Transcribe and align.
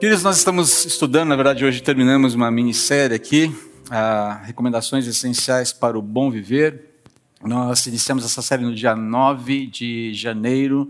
Queridos, 0.00 0.22
nós 0.22 0.38
estamos 0.38 0.84
estudando, 0.84 1.30
na 1.30 1.34
verdade, 1.34 1.64
hoje 1.64 1.82
terminamos 1.82 2.32
uma 2.32 2.52
minissérie 2.52 3.16
aqui, 3.16 3.46
uh, 3.86 4.44
Recomendações 4.44 5.08
Essenciais 5.08 5.72
para 5.72 5.98
o 5.98 6.02
Bom 6.02 6.30
Viver. 6.30 7.00
Nós 7.42 7.84
iniciamos 7.84 8.24
essa 8.24 8.40
série 8.40 8.62
no 8.62 8.72
dia 8.72 8.94
9 8.94 9.66
de 9.66 10.14
janeiro 10.14 10.88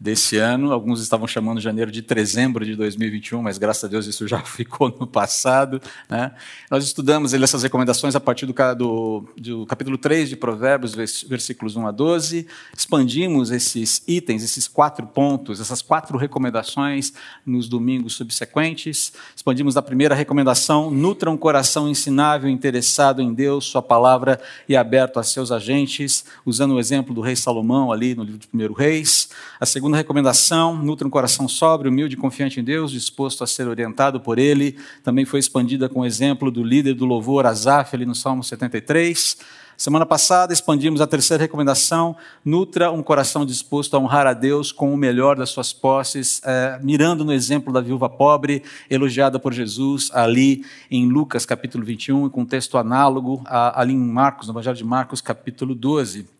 desse 0.00 0.38
ano. 0.38 0.72
Alguns 0.72 1.02
estavam 1.02 1.26
chamando 1.26 1.60
janeiro 1.60 1.90
de 1.90 2.00
dezembro 2.00 2.64
de 2.64 2.74
2021, 2.74 3.42
mas 3.42 3.58
graças 3.58 3.84
a 3.84 3.88
Deus 3.88 4.06
isso 4.06 4.26
já 4.26 4.40
ficou 4.42 4.88
no 4.98 5.06
passado. 5.06 5.80
Né? 6.08 6.32
Nós 6.70 6.84
estudamos 6.84 7.34
essas 7.34 7.62
recomendações 7.62 8.16
a 8.16 8.20
partir 8.20 8.46
do, 8.46 8.54
do, 8.74 9.28
do, 9.36 9.66
capítulo 9.66 9.98
3 9.98 10.30
de 10.30 10.36
Provérbios, 10.36 10.94
versículos 10.94 11.76
1 11.76 11.86
a 11.86 11.90
12. 11.90 12.46
Expandimos 12.74 13.50
esses 13.50 14.02
itens, 14.08 14.42
esses 14.42 14.66
quatro 14.66 15.06
pontos, 15.06 15.60
essas 15.60 15.82
quatro 15.82 16.16
recomendações 16.16 17.12
nos 17.44 17.68
domingos 17.68 18.14
subsequentes. 18.14 19.12
Expandimos 19.36 19.76
a 19.76 19.82
primeira 19.82 20.14
recomendação: 20.14 20.90
nutra 20.90 21.30
um 21.30 21.36
coração 21.36 21.88
ensinável, 21.88 22.48
interessado 22.48 23.20
em 23.20 23.34
Deus, 23.34 23.66
Sua 23.66 23.82
palavra 23.82 24.40
e 24.68 24.76
aberto 24.76 25.18
a 25.18 25.22
seus 25.22 25.52
agentes, 25.52 26.24
usando 26.46 26.74
o 26.74 26.80
exemplo 26.80 27.12
do 27.14 27.20
rei 27.20 27.36
Salomão 27.36 27.92
ali 27.92 28.14
no 28.14 28.22
livro 28.22 28.38
de 28.38 28.48
1 28.52 28.72
Reis. 28.72 29.28
A 29.58 29.66
segunda 29.66 29.89
Segunda 29.90 30.02
recomendação, 30.02 30.76
nutra 30.76 31.04
um 31.04 31.10
coração 31.10 31.48
sóbrio, 31.48 31.90
humilde 31.90 32.14
e 32.14 32.16
confiante 32.16 32.60
em 32.60 32.62
Deus, 32.62 32.92
disposto 32.92 33.42
a 33.42 33.46
ser 33.46 33.66
orientado 33.66 34.20
por 34.20 34.38
Ele. 34.38 34.78
Também 35.02 35.24
foi 35.24 35.40
expandida 35.40 35.88
com 35.88 36.02
o 36.02 36.06
exemplo 36.06 36.48
do 36.48 36.62
líder 36.62 36.94
do 36.94 37.04
louvor, 37.04 37.44
Asaf, 37.44 37.96
ali 37.96 38.06
no 38.06 38.14
Salmo 38.14 38.44
73. 38.44 39.36
Semana 39.76 40.06
passada 40.06 40.52
expandimos 40.52 41.00
a 41.00 41.08
terceira 41.08 41.42
recomendação: 41.42 42.14
nutra 42.44 42.92
um 42.92 43.02
coração 43.02 43.44
disposto 43.44 43.96
a 43.96 43.98
honrar 43.98 44.28
a 44.28 44.32
Deus 44.32 44.70
com 44.70 44.94
o 44.94 44.96
melhor 44.96 45.34
das 45.34 45.50
suas 45.50 45.72
posses, 45.72 46.40
é, 46.44 46.78
mirando 46.80 47.24
no 47.24 47.32
exemplo 47.32 47.72
da 47.72 47.80
viúva 47.80 48.08
pobre, 48.08 48.62
elogiada 48.88 49.40
por 49.40 49.52
Jesus 49.52 50.08
ali 50.14 50.64
em 50.88 51.08
Lucas 51.08 51.44
capítulo 51.44 51.84
21, 51.84 52.30
com 52.30 52.42
um 52.42 52.46
texto 52.46 52.78
análogo 52.78 53.42
a, 53.44 53.80
ali 53.80 53.92
em 53.92 53.98
Marcos, 53.98 54.46
no 54.46 54.52
Evangelho 54.52 54.76
de 54.76 54.84
Marcos 54.84 55.20
capítulo 55.20 55.74
12. 55.74 56.39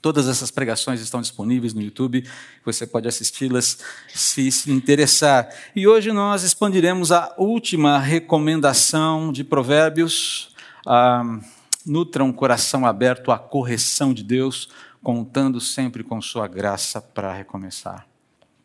Todas 0.00 0.28
essas 0.28 0.50
pregações 0.50 1.00
estão 1.00 1.20
disponíveis 1.20 1.74
no 1.74 1.80
YouTube, 1.80 2.24
você 2.64 2.86
pode 2.86 3.08
assisti-las 3.08 3.78
se 4.14 4.50
se 4.52 4.70
interessar. 4.70 5.48
E 5.74 5.88
hoje 5.88 6.12
nós 6.12 6.42
expandiremos 6.42 7.10
a 7.10 7.34
última 7.36 7.98
recomendação 7.98 9.32
de 9.32 9.42
Provérbios. 9.42 10.54
Ah, 10.86 11.40
nutra 11.84 12.22
um 12.22 12.32
coração 12.32 12.86
aberto 12.86 13.32
à 13.32 13.38
correção 13.38 14.12
de 14.12 14.22
Deus, 14.22 14.68
contando 15.02 15.60
sempre 15.60 16.04
com 16.04 16.20
Sua 16.20 16.46
graça 16.46 17.00
para 17.00 17.32
recomeçar. 17.32 18.06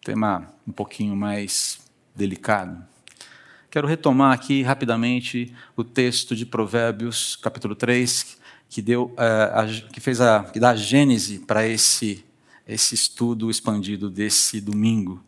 Tema 0.03 0.53
um 0.67 0.71
pouquinho 0.71 1.15
mais 1.15 1.79
delicado. 2.15 2.83
Quero 3.71 3.87
retomar 3.87 4.33
aqui 4.33 4.61
rapidamente 4.61 5.51
o 5.75 5.83
texto 5.83 6.35
de 6.35 6.45
Provérbios, 6.45 7.35
capítulo 7.37 7.75
3, 7.75 8.37
que 8.73 8.81
deu, 8.81 9.13
uh, 9.13 9.59
a, 9.59 9.67
que 9.91 9.99
fez 9.99 10.19
a, 10.19 10.45
que 10.45 10.59
dá 10.59 10.71
a 10.71 10.75
gênese 10.75 11.37
para 11.37 11.67
esse 11.67 12.25
esse 12.67 12.95
estudo 12.95 13.51
expandido 13.51 14.09
desse 14.09 14.59
domingo. 14.59 15.23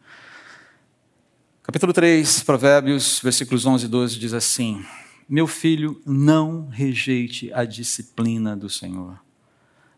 Capítulo 1.62 1.94
3, 1.94 2.42
Provérbios, 2.42 3.20
versículos 3.22 3.66
11 3.68 3.86
e 3.86 3.88
12 3.88 4.18
diz 4.18 4.34
assim: 4.34 4.84
Meu 5.30 5.46
filho, 5.46 6.02
não 6.04 6.70
rejeite 6.70 7.54
a 7.54 7.66
disciplina 7.66 8.56
do 8.56 8.68
Senhor. 8.68 9.22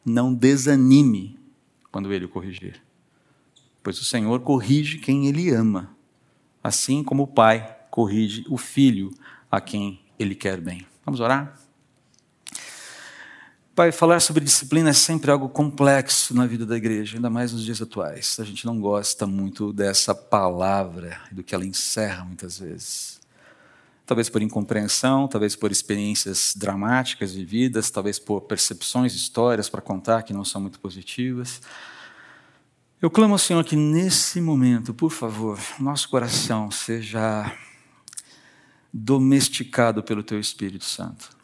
Não 0.03 0.33
desanime 0.33 1.39
quando 1.89 2.11
ele 2.11 2.25
o 2.25 2.29
corrigir. 2.29 2.81
Pois 3.81 3.97
o 4.01 4.03
Senhor 4.03 4.41
corrige 4.41 4.97
quem 4.97 5.27
ele 5.27 5.51
ama, 5.51 5.95
assim 6.61 7.01
como 7.01 7.23
o 7.23 7.27
pai 7.27 7.77
corrige 7.89 8.43
o 8.49 8.57
filho 8.57 9.13
a 9.49 9.61
quem 9.61 10.01
ele 10.19 10.35
quer 10.35 10.59
bem. 10.59 10.85
Vamos 11.05 11.21
orar? 11.21 11.66
Pai, 13.77 13.91
falar 13.91 14.19
sobre 14.21 14.43
disciplina 14.43 14.89
é 14.89 14.93
sempre 14.93 15.29
algo 15.29 15.47
complexo 15.47 16.33
na 16.33 16.47
vida 16.47 16.65
da 16.65 16.75
igreja, 16.75 17.15
ainda 17.15 17.29
mais 17.29 17.53
nos 17.53 17.63
dias 17.63 17.79
atuais. 17.79 18.39
A 18.39 18.43
gente 18.43 18.65
não 18.65 18.81
gosta 18.81 19.27
muito 19.27 19.71
dessa 19.71 20.15
palavra, 20.15 21.21
do 21.31 21.43
que 21.43 21.53
ela 21.53 21.63
encerra 21.63 22.25
muitas 22.25 22.57
vezes. 22.57 23.21
Talvez 24.03 24.29
por 24.29 24.41
incompreensão, 24.41 25.27
talvez 25.27 25.55
por 25.55 25.71
experiências 25.71 26.55
dramáticas 26.57 27.35
vividas, 27.35 27.91
talvez 27.91 28.17
por 28.17 28.41
percepções, 28.41 29.13
histórias 29.13 29.69
para 29.69 29.79
contar 29.79 30.23
que 30.23 30.33
não 30.33 30.43
são 30.43 30.59
muito 30.59 30.79
positivas. 30.79 31.61
Eu 32.99 33.11
clamo 33.11 33.35
ao 33.35 33.37
Senhor 33.37 33.63
que 33.63 33.75
nesse 33.75 34.41
momento, 34.41 34.91
por 34.91 35.11
favor, 35.11 35.59
nosso 35.79 36.09
coração 36.09 36.71
seja 36.71 37.55
domesticado 38.91 40.01
pelo 40.01 40.23
Teu 40.23 40.39
Espírito 40.39 40.85
Santo 40.85 41.36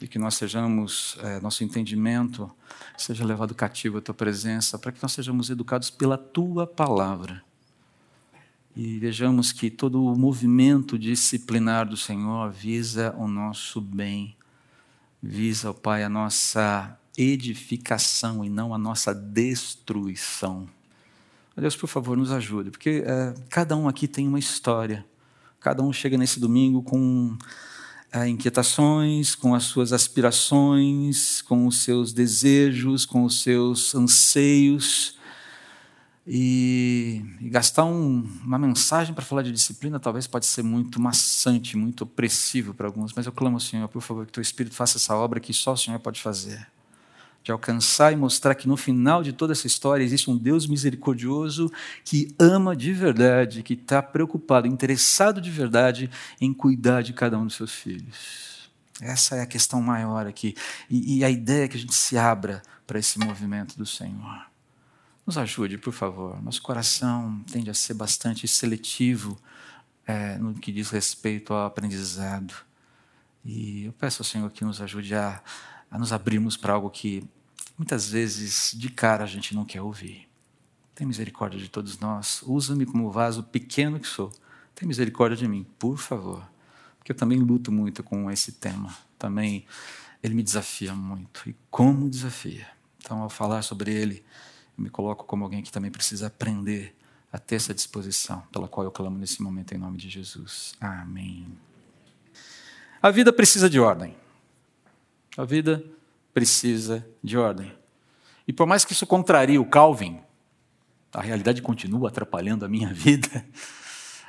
e 0.00 0.08
que 0.08 0.18
nós 0.18 0.34
sejamos, 0.34 1.16
é, 1.22 1.40
nosso 1.40 1.62
entendimento 1.62 2.50
seja 2.96 3.24
levado 3.24 3.54
cativo 3.54 3.98
à 3.98 4.00
tua 4.00 4.14
presença, 4.14 4.78
para 4.78 4.92
que 4.92 5.02
nós 5.02 5.12
sejamos 5.12 5.50
educados 5.50 5.90
pela 5.90 6.16
tua 6.16 6.66
palavra. 6.66 7.42
E 8.74 8.98
vejamos 8.98 9.52
que 9.52 9.70
todo 9.70 10.04
o 10.04 10.16
movimento 10.16 10.98
disciplinar 10.98 11.86
do 11.86 11.96
Senhor 11.96 12.50
visa 12.50 13.14
o 13.18 13.28
nosso 13.28 13.80
bem, 13.80 14.36
visa, 15.22 15.70
ó 15.70 15.72
Pai, 15.72 16.02
a 16.02 16.08
nossa 16.08 16.96
edificação 17.16 18.44
e 18.44 18.48
não 18.48 18.72
a 18.72 18.78
nossa 18.78 19.14
destruição. 19.14 20.68
Deus, 21.56 21.76
por 21.76 21.88
favor, 21.88 22.16
nos 22.16 22.32
ajude, 22.32 22.70
porque 22.70 23.04
é, 23.04 23.34
cada 23.50 23.76
um 23.76 23.86
aqui 23.86 24.08
tem 24.08 24.26
uma 24.26 24.38
história, 24.38 25.04
cada 25.60 25.82
um 25.82 25.92
chega 25.92 26.16
nesse 26.16 26.40
domingo 26.40 26.82
com 26.82 27.36
inquietações, 28.28 29.34
com 29.34 29.54
as 29.54 29.64
suas 29.64 29.92
aspirações, 29.92 31.42
com 31.42 31.66
os 31.66 31.82
seus 31.82 32.12
desejos, 32.12 33.06
com 33.06 33.24
os 33.24 33.42
seus 33.42 33.94
anseios. 33.94 35.18
E, 36.26 37.24
e 37.40 37.48
gastar 37.48 37.84
um, 37.84 38.28
uma 38.44 38.58
mensagem 38.58 39.14
para 39.14 39.24
falar 39.24 39.42
de 39.42 39.50
disciplina 39.50 39.98
talvez 39.98 40.26
pode 40.26 40.46
ser 40.46 40.62
muito 40.62 41.00
maçante, 41.00 41.76
muito 41.76 42.04
opressivo 42.04 42.74
para 42.74 42.86
alguns, 42.86 43.12
mas 43.14 43.26
eu 43.26 43.32
clamo 43.32 43.56
ao 43.56 43.60
Senhor, 43.60 43.88
por 43.88 44.02
favor, 44.02 44.26
que 44.26 44.32
teu 44.32 44.42
Espírito 44.42 44.74
faça 44.74 44.98
essa 44.98 45.16
obra 45.16 45.40
que 45.40 45.52
só 45.52 45.72
o 45.72 45.76
Senhor 45.76 45.98
pode 45.98 46.20
fazer 46.20 46.66
de 47.42 47.50
alcançar 47.50 48.12
e 48.12 48.16
mostrar 48.16 48.54
que 48.54 48.68
no 48.68 48.76
final 48.76 49.22
de 49.22 49.32
toda 49.32 49.52
essa 49.52 49.66
história 49.66 50.04
existe 50.04 50.30
um 50.30 50.36
Deus 50.36 50.66
misericordioso 50.66 51.72
que 52.04 52.34
ama 52.38 52.76
de 52.76 52.92
verdade, 52.92 53.62
que 53.62 53.74
está 53.74 54.02
preocupado, 54.02 54.66
interessado 54.66 55.40
de 55.40 55.50
verdade 55.50 56.10
em 56.40 56.52
cuidar 56.52 57.02
de 57.02 57.12
cada 57.12 57.38
um 57.38 57.46
dos 57.46 57.56
seus 57.56 57.72
filhos. 57.72 58.70
Essa 59.00 59.36
é 59.36 59.40
a 59.40 59.46
questão 59.46 59.80
maior 59.80 60.26
aqui. 60.26 60.54
E, 60.90 61.18
e 61.18 61.24
a 61.24 61.30
ideia 61.30 61.64
é 61.64 61.68
que 61.68 61.76
a 61.76 61.80
gente 61.80 61.94
se 61.94 62.18
abra 62.18 62.62
para 62.86 62.98
esse 62.98 63.18
movimento 63.18 63.78
do 63.78 63.86
Senhor. 63.86 64.46
Nos 65.26 65.38
ajude, 65.38 65.78
por 65.78 65.92
favor. 65.92 66.42
Nosso 66.42 66.60
coração 66.60 67.42
tende 67.50 67.70
a 67.70 67.74
ser 67.74 67.94
bastante 67.94 68.46
seletivo 68.46 69.38
é, 70.06 70.36
no 70.36 70.54
que 70.54 70.70
diz 70.70 70.90
respeito 70.90 71.54
ao 71.54 71.66
aprendizado. 71.66 72.54
E 73.42 73.84
eu 73.84 73.92
peço 73.92 74.20
ao 74.20 74.26
Senhor 74.26 74.50
que 74.50 74.64
nos 74.64 74.82
ajude 74.82 75.14
a 75.14 75.42
a 75.90 75.98
nos 75.98 76.12
abrirmos 76.12 76.56
para 76.56 76.74
algo 76.74 76.90
que 76.90 77.24
muitas 77.76 78.08
vezes 78.08 78.72
de 78.76 78.90
cara 78.90 79.24
a 79.24 79.26
gente 79.26 79.54
não 79.54 79.64
quer 79.64 79.82
ouvir. 79.82 80.28
Tem 80.94 81.06
misericórdia 81.06 81.58
de 81.58 81.68
todos 81.68 81.98
nós. 81.98 82.42
Usa-me 82.42 82.84
como 82.84 83.10
vaso 83.10 83.42
pequeno 83.42 83.98
que 83.98 84.06
sou. 84.06 84.30
Tem 84.74 84.86
misericórdia 84.86 85.36
de 85.36 85.48
mim, 85.48 85.66
por 85.78 85.98
favor. 85.98 86.46
Porque 86.98 87.12
eu 87.12 87.16
também 87.16 87.38
luto 87.38 87.72
muito 87.72 88.02
com 88.02 88.30
esse 88.30 88.52
tema. 88.52 88.94
Também 89.18 89.64
ele 90.22 90.34
me 90.34 90.42
desafia 90.42 90.94
muito. 90.94 91.48
E 91.48 91.56
como 91.70 92.08
desafia? 92.08 92.66
Então, 92.98 93.22
ao 93.22 93.30
falar 93.30 93.62
sobre 93.62 93.92
ele, 93.92 94.22
eu 94.76 94.84
me 94.84 94.90
coloco 94.90 95.24
como 95.24 95.42
alguém 95.42 95.62
que 95.62 95.72
também 95.72 95.90
precisa 95.90 96.26
aprender 96.26 96.94
a 97.32 97.38
ter 97.38 97.56
essa 97.56 97.72
disposição, 97.72 98.42
pela 98.52 98.68
qual 98.68 98.84
eu 98.84 98.90
clamo 98.90 99.16
nesse 99.16 99.42
momento 99.42 99.72
em 99.72 99.78
nome 99.78 99.96
de 99.96 100.10
Jesus. 100.10 100.74
Amém. 100.80 101.46
A 103.00 103.10
vida 103.10 103.32
precisa 103.32 103.70
de 103.70 103.80
ordem. 103.80 104.14
A 105.36 105.44
vida 105.44 105.82
precisa 106.34 107.06
de 107.22 107.36
ordem. 107.36 107.72
E 108.46 108.52
por 108.52 108.66
mais 108.66 108.84
que 108.84 108.92
isso 108.92 109.06
contrarie 109.06 109.58
o 109.58 109.64
Calvin, 109.64 110.20
a 111.12 111.20
realidade 111.20 111.62
continua 111.62 112.08
atrapalhando 112.08 112.64
a 112.64 112.68
minha 112.68 112.92
vida. 112.94 113.44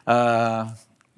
Ah, 0.06 0.74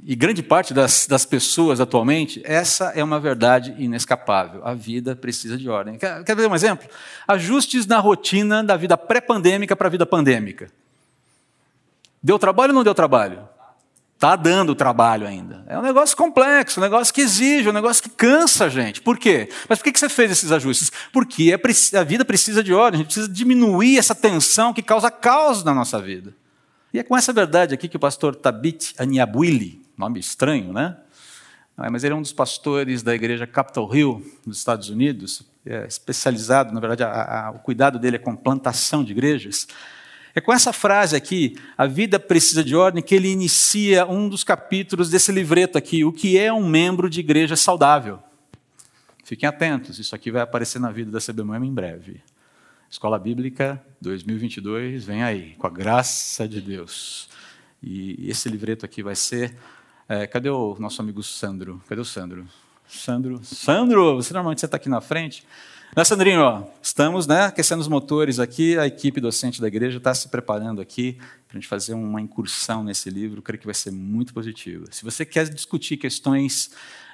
e 0.05 0.15
grande 0.15 0.43
parte 0.43 0.73
das, 0.73 1.07
das, 1.07 1.25
pessoas 1.25 1.79
atualmente, 1.79 2.41
essa 2.43 2.91
é 2.95 3.03
uma 3.03 3.19
verdade 3.19 3.73
inescapável. 3.77 4.65
A 4.65 4.73
vida 4.73 5.15
precisa 5.15 5.57
de 5.57 5.69
ordem. 5.69 5.97
Quer, 5.97 6.23
quer 6.23 6.35
ver 6.35 6.49
um 6.49 6.55
exemplo? 6.55 6.89
Ajustes 7.27 7.85
na 7.85 7.99
rotina 7.99 8.63
da 8.63 8.75
vida 8.75 8.97
pré-pandêmica 8.97 9.75
para 9.75 9.87
a 9.87 9.91
vida 9.91 10.05
pandêmica. 10.05 10.69
Deu 12.21 12.37
trabalho 12.37 12.71
ou 12.71 12.75
não 12.75 12.83
deu 12.83 12.93
trabalho? 12.93 13.47
Está 14.23 14.37
dando 14.37 14.73
trabalho 14.73 15.27
ainda. 15.27 15.65
É 15.67 15.77
um 15.77 15.81
negócio 15.81 16.15
complexo, 16.15 16.79
um 16.79 16.83
negócio 16.83 17.13
que 17.13 17.19
exige, 17.19 17.67
um 17.67 17.73
negócio 17.73 18.01
que 18.01 18.09
cansa 18.09 18.67
a 18.67 18.69
gente. 18.69 19.01
Por 19.01 19.17
quê? 19.17 19.49
Mas 19.67 19.79
por 19.79 19.91
que 19.91 19.99
você 19.99 20.07
fez 20.07 20.31
esses 20.31 20.49
ajustes? 20.49 20.93
Porque 21.11 21.51
é, 21.51 21.99
a 21.99 22.03
vida 22.05 22.23
precisa 22.23 22.63
de 22.63 22.73
ordem, 22.73 22.99
a 22.99 23.03
gente 23.03 23.07
precisa 23.07 23.27
diminuir 23.27 23.97
essa 23.97 24.15
tensão 24.15 24.73
que 24.73 24.81
causa 24.81 25.11
caos 25.11 25.61
na 25.65 25.73
nossa 25.73 26.01
vida. 26.01 26.33
E 26.93 26.99
é 26.99 27.03
com 27.03 27.17
essa 27.17 27.33
verdade 27.33 27.73
aqui 27.73 27.89
que 27.89 27.97
o 27.97 27.99
pastor 27.99 28.33
Tabit 28.33 28.95
Aniabuili, 28.97 29.81
nome 29.97 30.21
estranho, 30.21 30.71
né? 30.71 30.95
Mas 31.75 32.05
ele 32.05 32.13
é 32.13 32.15
um 32.15 32.21
dos 32.21 32.31
pastores 32.31 33.03
da 33.03 33.13
igreja 33.13 33.45
Capitol 33.45 33.93
Hill, 33.93 34.25
nos 34.45 34.57
Estados 34.57 34.87
Unidos, 34.87 35.43
é 35.65 35.85
especializado, 35.85 36.73
na 36.73 36.79
verdade, 36.79 37.03
a, 37.03 37.47
a, 37.47 37.51
o 37.51 37.59
cuidado 37.59 37.99
dele 37.99 38.15
é 38.15 38.19
com 38.19 38.33
plantação 38.37 39.03
de 39.03 39.11
igrejas. 39.11 39.67
É 40.35 40.41
com 40.41 40.51
essa 40.51 40.73
frase 40.73 41.15
aqui, 41.15 41.55
a 41.77 41.85
vida 41.85 42.19
precisa 42.19 42.63
de 42.63 42.75
ordem, 42.75 43.03
que 43.03 43.13
ele 43.13 43.29
inicia 43.29 44.05
um 44.07 44.27
dos 44.27 44.43
capítulos 44.43 45.09
desse 45.09 45.31
livreto 45.31 45.77
aqui, 45.77 46.03
o 46.03 46.11
que 46.11 46.39
é 46.39 46.51
um 46.51 46.67
membro 46.67 47.07
de 47.07 47.19
igreja 47.19 47.55
saudável. 47.55 48.19
Fiquem 49.23 49.47
atentos, 49.47 49.99
isso 49.99 50.15
aqui 50.15 50.31
vai 50.31 50.41
aparecer 50.41 50.79
na 50.79 50.91
vida 50.91 51.11
da 51.11 51.19
CBMM 51.19 51.67
em 51.67 51.73
breve. 51.73 52.21
Escola 52.89 53.19
Bíblica 53.19 53.83
2022, 54.01 55.05
vem 55.05 55.23
aí, 55.23 55.55
com 55.57 55.67
a 55.67 55.69
graça 55.69 56.47
de 56.47 56.61
Deus. 56.61 57.29
E 57.81 58.29
esse 58.29 58.49
livreto 58.49 58.85
aqui 58.85 59.03
vai 59.03 59.15
ser. 59.15 59.55
É, 60.07 60.25
cadê 60.25 60.49
o 60.49 60.75
nosso 60.79 61.01
amigo 61.01 61.21
Sandro? 61.21 61.81
Cadê 61.87 62.01
o 62.01 62.05
Sandro? 62.05 62.47
Sandro, 62.87 63.43
Sandro, 63.43 64.15
você 64.15 64.33
normalmente 64.33 64.63
está 64.63 64.77
aqui 64.77 64.89
na 64.89 65.01
frente. 65.01 65.45
Né, 65.95 66.03
Sandrinho? 66.03 66.65
Estamos 66.81 67.27
né, 67.27 67.45
aquecendo 67.45 67.79
os 67.79 67.87
motores 67.87 68.39
aqui, 68.39 68.75
a 68.79 68.87
equipe 68.87 69.21
docente 69.21 69.61
da 69.61 69.67
igreja 69.67 69.99
está 69.99 70.11
se 70.11 70.27
preparando 70.27 70.81
aqui 70.81 71.19
para 71.47 71.55
a 71.55 71.59
gente 71.59 71.67
fazer 71.67 71.93
uma 71.93 72.19
incursão 72.19 72.83
nesse 72.83 73.11
livro, 73.11 73.43
creio 73.43 73.59
que 73.59 73.67
vai 73.67 73.75
ser 73.75 73.91
muito 73.91 74.33
positivo. 74.33 74.87
Se 74.89 75.03
você 75.03 75.23
quer 75.23 75.47
discutir 75.47 75.97
questões 75.97 76.71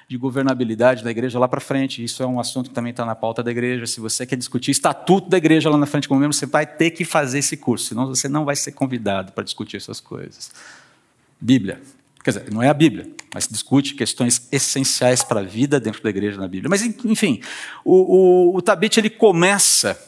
de 0.08 0.16
governabilidade 0.16 1.04
da 1.04 1.10
igreja 1.10 1.38
lá 1.38 1.46
para 1.46 1.60
frente, 1.60 2.02
isso 2.02 2.22
é 2.22 2.26
um 2.26 2.40
assunto 2.40 2.70
que 2.70 2.74
também 2.74 2.90
está 2.90 3.04
na 3.04 3.14
pauta 3.14 3.42
da 3.42 3.50
igreja. 3.50 3.86
Se 3.86 4.00
você 4.00 4.24
quer 4.24 4.36
discutir 4.36 4.70
estatuto 4.70 5.28
da 5.28 5.36
igreja 5.36 5.68
lá 5.68 5.76
na 5.76 5.84
frente 5.84 6.08
como 6.08 6.18
membro, 6.18 6.34
você 6.34 6.46
vai 6.46 6.66
ter 6.66 6.92
que 6.92 7.04
fazer 7.04 7.40
esse 7.40 7.58
curso, 7.58 7.84
senão 7.84 8.06
você 8.06 8.30
não 8.30 8.46
vai 8.46 8.56
ser 8.56 8.72
convidado 8.72 9.32
para 9.32 9.44
discutir 9.44 9.76
essas 9.76 10.00
coisas. 10.00 10.52
Bíblia, 11.38 11.82
Quer 12.22 12.30
dizer, 12.32 12.52
não 12.52 12.62
é 12.62 12.68
a 12.68 12.74
Bíblia, 12.74 13.10
mas 13.32 13.48
discute 13.48 13.94
questões 13.94 14.46
essenciais 14.52 15.22
para 15.22 15.40
a 15.40 15.42
vida 15.42 15.80
dentro 15.80 16.02
da 16.02 16.10
igreja 16.10 16.38
na 16.38 16.46
Bíblia. 16.46 16.68
Mas, 16.68 16.82
enfim, 16.82 17.40
o, 17.84 18.52
o, 18.52 18.56
o 18.56 18.62
Tabit 18.62 18.98
ele 18.98 19.08
começa 19.08 19.98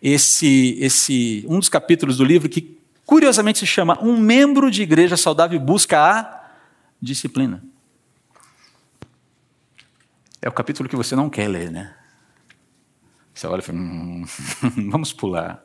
esse, 0.00 0.76
esse 0.80 1.44
um 1.48 1.58
dos 1.58 1.68
capítulos 1.68 2.18
do 2.18 2.24
livro 2.24 2.48
que, 2.48 2.78
curiosamente, 3.04 3.58
se 3.58 3.66
chama 3.66 3.98
Um 4.00 4.16
membro 4.16 4.70
de 4.70 4.82
igreja 4.82 5.16
saudável 5.16 5.58
busca 5.58 5.98
a 5.98 6.50
disciplina. 7.02 7.62
É 10.40 10.48
o 10.48 10.52
capítulo 10.52 10.88
que 10.88 10.94
você 10.94 11.16
não 11.16 11.28
quer 11.28 11.48
ler, 11.48 11.72
né? 11.72 11.94
Você 13.34 13.46
olha 13.48 13.60
e 13.60 13.62
fala, 13.62 13.78
hum, 13.78 14.24
vamos 14.90 15.12
pular. 15.12 15.64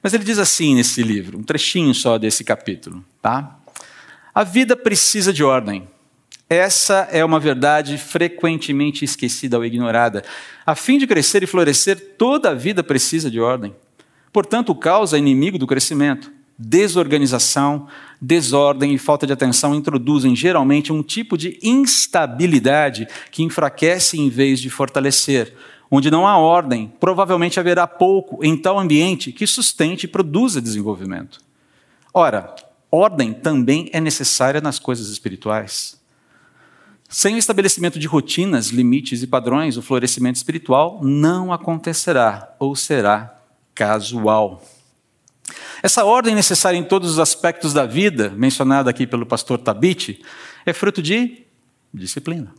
Mas 0.00 0.14
ele 0.14 0.22
diz 0.22 0.38
assim 0.38 0.74
nesse 0.76 1.02
livro, 1.02 1.38
um 1.38 1.42
trechinho 1.42 1.92
só 1.94 2.16
desse 2.16 2.44
capítulo, 2.44 3.04
tá? 3.20 3.58
A 4.34 4.42
vida 4.42 4.76
precisa 4.76 5.32
de 5.32 5.44
ordem. 5.44 5.86
Essa 6.50 7.08
é 7.12 7.24
uma 7.24 7.38
verdade 7.38 7.96
frequentemente 7.96 9.04
esquecida 9.04 9.56
ou 9.56 9.64
ignorada. 9.64 10.24
A 10.66 10.74
fim 10.74 10.98
de 10.98 11.06
crescer 11.06 11.44
e 11.44 11.46
florescer, 11.46 12.16
toda 12.18 12.50
a 12.50 12.54
vida 12.54 12.82
precisa 12.82 13.30
de 13.30 13.38
ordem. 13.38 13.74
Portanto, 14.32 14.70
o 14.70 14.74
caos 14.74 15.12
é 15.14 15.18
inimigo 15.18 15.56
do 15.56 15.68
crescimento. 15.68 16.32
Desorganização, 16.58 17.86
desordem 18.20 18.92
e 18.92 18.98
falta 18.98 19.24
de 19.24 19.32
atenção 19.32 19.72
introduzem 19.72 20.34
geralmente 20.34 20.92
um 20.92 21.02
tipo 21.02 21.38
de 21.38 21.56
instabilidade 21.62 23.06
que 23.30 23.44
enfraquece 23.44 24.20
em 24.20 24.28
vez 24.28 24.60
de 24.60 24.68
fortalecer. 24.68 25.54
Onde 25.88 26.10
não 26.10 26.26
há 26.26 26.36
ordem, 26.36 26.92
provavelmente 26.98 27.60
haverá 27.60 27.86
pouco 27.86 28.44
em 28.44 28.56
tal 28.56 28.80
ambiente 28.80 29.30
que 29.30 29.46
sustente 29.46 30.06
e 30.06 30.08
produza 30.08 30.60
desenvolvimento. 30.60 31.40
Ora, 32.12 32.54
ordem 32.94 33.32
também 33.32 33.90
é 33.92 34.00
necessária 34.00 34.60
nas 34.60 34.78
coisas 34.78 35.08
espirituais. 35.08 36.00
Sem 37.08 37.34
o 37.34 37.38
estabelecimento 37.38 37.98
de 37.98 38.06
rotinas, 38.06 38.68
limites 38.68 39.22
e 39.22 39.26
padrões, 39.26 39.76
o 39.76 39.82
florescimento 39.82 40.36
espiritual 40.36 41.00
não 41.02 41.52
acontecerá 41.52 42.54
ou 42.58 42.74
será 42.74 43.38
casual. 43.74 44.62
Essa 45.82 46.04
ordem 46.04 46.34
necessária 46.34 46.78
em 46.78 46.84
todos 46.84 47.10
os 47.10 47.18
aspectos 47.18 47.72
da 47.72 47.84
vida, 47.84 48.30
mencionada 48.30 48.88
aqui 48.88 49.06
pelo 49.06 49.26
pastor 49.26 49.58
Tabit, 49.58 50.24
é 50.64 50.72
fruto 50.72 51.02
de 51.02 51.44
disciplina. 51.92 52.54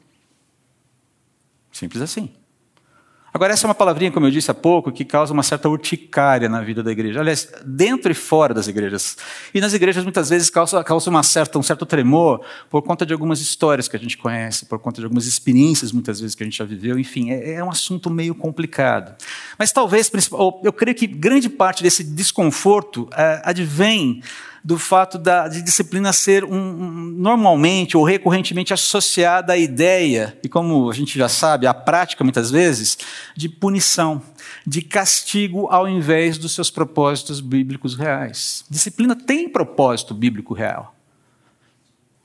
Simples 1.72 2.02
assim. 2.02 2.32
Agora, 3.36 3.52
essa 3.52 3.66
é 3.66 3.68
uma 3.68 3.76
palavrinha, 3.76 4.14
como 4.14 4.26
eu 4.26 4.32
disse 4.32 4.50
há 4.50 4.54
pouco, 4.54 4.94
que 4.94 5.04
causa 5.04 5.34
uma 5.34 5.44
certa 5.44 5.68
urticária 5.68 6.48
na 6.48 6.62
vida 6.62 6.82
da 6.82 6.90
igreja. 6.90 7.20
Aliás, 7.20 7.52
dentro 7.66 8.10
e 8.10 8.16
fora 8.16 8.54
das 8.54 8.70
igrejas. 8.70 9.18
E 9.54 9.60
nas 9.60 9.74
igrejas, 9.74 10.06
muitas 10.06 10.30
vezes, 10.30 10.50
causa, 10.50 10.82
causa 10.86 11.10
uma 11.10 11.22
certa, 11.22 11.60
um 11.60 11.62
certo 11.62 11.86
tremor 11.86 12.40
por 12.70 12.82
conta 12.82 13.06
de 13.06 13.12
algumas 13.12 13.42
histórias 13.42 13.90
que 13.90 13.98
a 13.98 14.00
gente 14.00 14.18
conhece, 14.18 14.66
por 14.68 14.80
conta 14.80 15.02
de 15.02 15.04
algumas 15.04 15.26
experiências, 15.26 15.92
muitas 15.92 16.22
vezes, 16.22 16.34
que 16.34 16.44
a 16.44 16.46
gente 16.46 16.58
já 16.58 16.64
viveu. 16.64 16.98
Enfim, 16.98 17.30
é, 17.30 17.56
é 17.56 17.62
um 17.62 17.70
assunto 17.70 18.10
meio 18.10 18.34
complicado. 18.34 19.14
Mas 19.60 19.70
talvez, 19.74 20.10
eu 20.64 20.72
creio 20.72 20.96
que 20.96 21.06
grande 21.06 21.50
parte 21.50 21.84
desse 21.84 22.06
desconforto 22.06 23.10
é, 23.12 23.42
advém 23.44 24.22
do 24.66 24.80
fato 24.80 25.20
da, 25.20 25.48
de 25.48 25.62
disciplina 25.62 26.12
ser 26.12 26.44
um, 26.44 26.58
um, 26.58 26.90
normalmente 27.16 27.96
ou 27.96 28.04
recorrentemente 28.04 28.74
associada 28.74 29.54
à 29.54 29.58
ideia, 29.58 30.36
e 30.44 30.50
como 30.50 30.90
a 30.90 30.94
gente 30.94 31.20
já 31.20 31.30
sabe, 31.30 31.68
à 31.68 31.74
prática 31.74 32.24
muitas 32.24 32.50
vezes, 32.50 32.98
de 33.36 33.48
punição, 33.48 34.20
de 34.66 34.82
castigo 34.82 35.68
ao 35.70 35.88
invés 35.88 36.40
dos 36.40 36.52
seus 36.54 36.72
propósitos 36.72 37.42
bíblicos 37.42 37.94
reais. 37.94 38.66
Disciplina 38.68 39.16
tem 39.16 39.48
propósito 39.48 40.16
bíblico 40.16 40.56
real. 40.56 40.96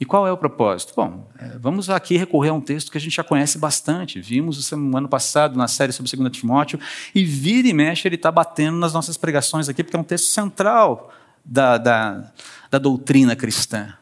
E 0.01 0.07
qual 0.07 0.27
é 0.27 0.33
o 0.33 0.37
propósito? 0.39 0.95
Bom, 0.97 1.29
é, 1.39 1.59
vamos 1.59 1.91
aqui 1.91 2.17
recorrer 2.17 2.49
a 2.49 2.55
um 2.55 2.61
texto 2.63 2.91
que 2.91 2.97
a 2.97 3.01
gente 3.01 3.17
já 3.17 3.23
conhece 3.23 3.59
bastante. 3.59 4.19
Vimos 4.19 4.71
no 4.71 4.97
ano 4.97 5.11
passado 5.11 5.59
na 5.59 5.69
série 5.69 5.93
sobre 5.93 6.17
2 6.17 6.33
Timóteo, 6.33 6.81
e 7.15 7.23
vira 7.23 7.69
e 7.69 7.75
mexe 7.75 8.09
ele 8.09 8.15
está 8.15 8.33
batendo 8.33 8.79
nas 8.79 8.95
nossas 8.95 9.19
pregações 9.19 9.69
aqui, 9.69 9.85
porque 9.85 9.95
é 9.95 10.01
um 10.01 10.05
texto 10.05 10.29
central 10.29 11.13
da, 11.50 11.76
da, 11.76 12.32
da 12.70 12.79
doutrina 12.79 13.35
cristã. 13.35 13.93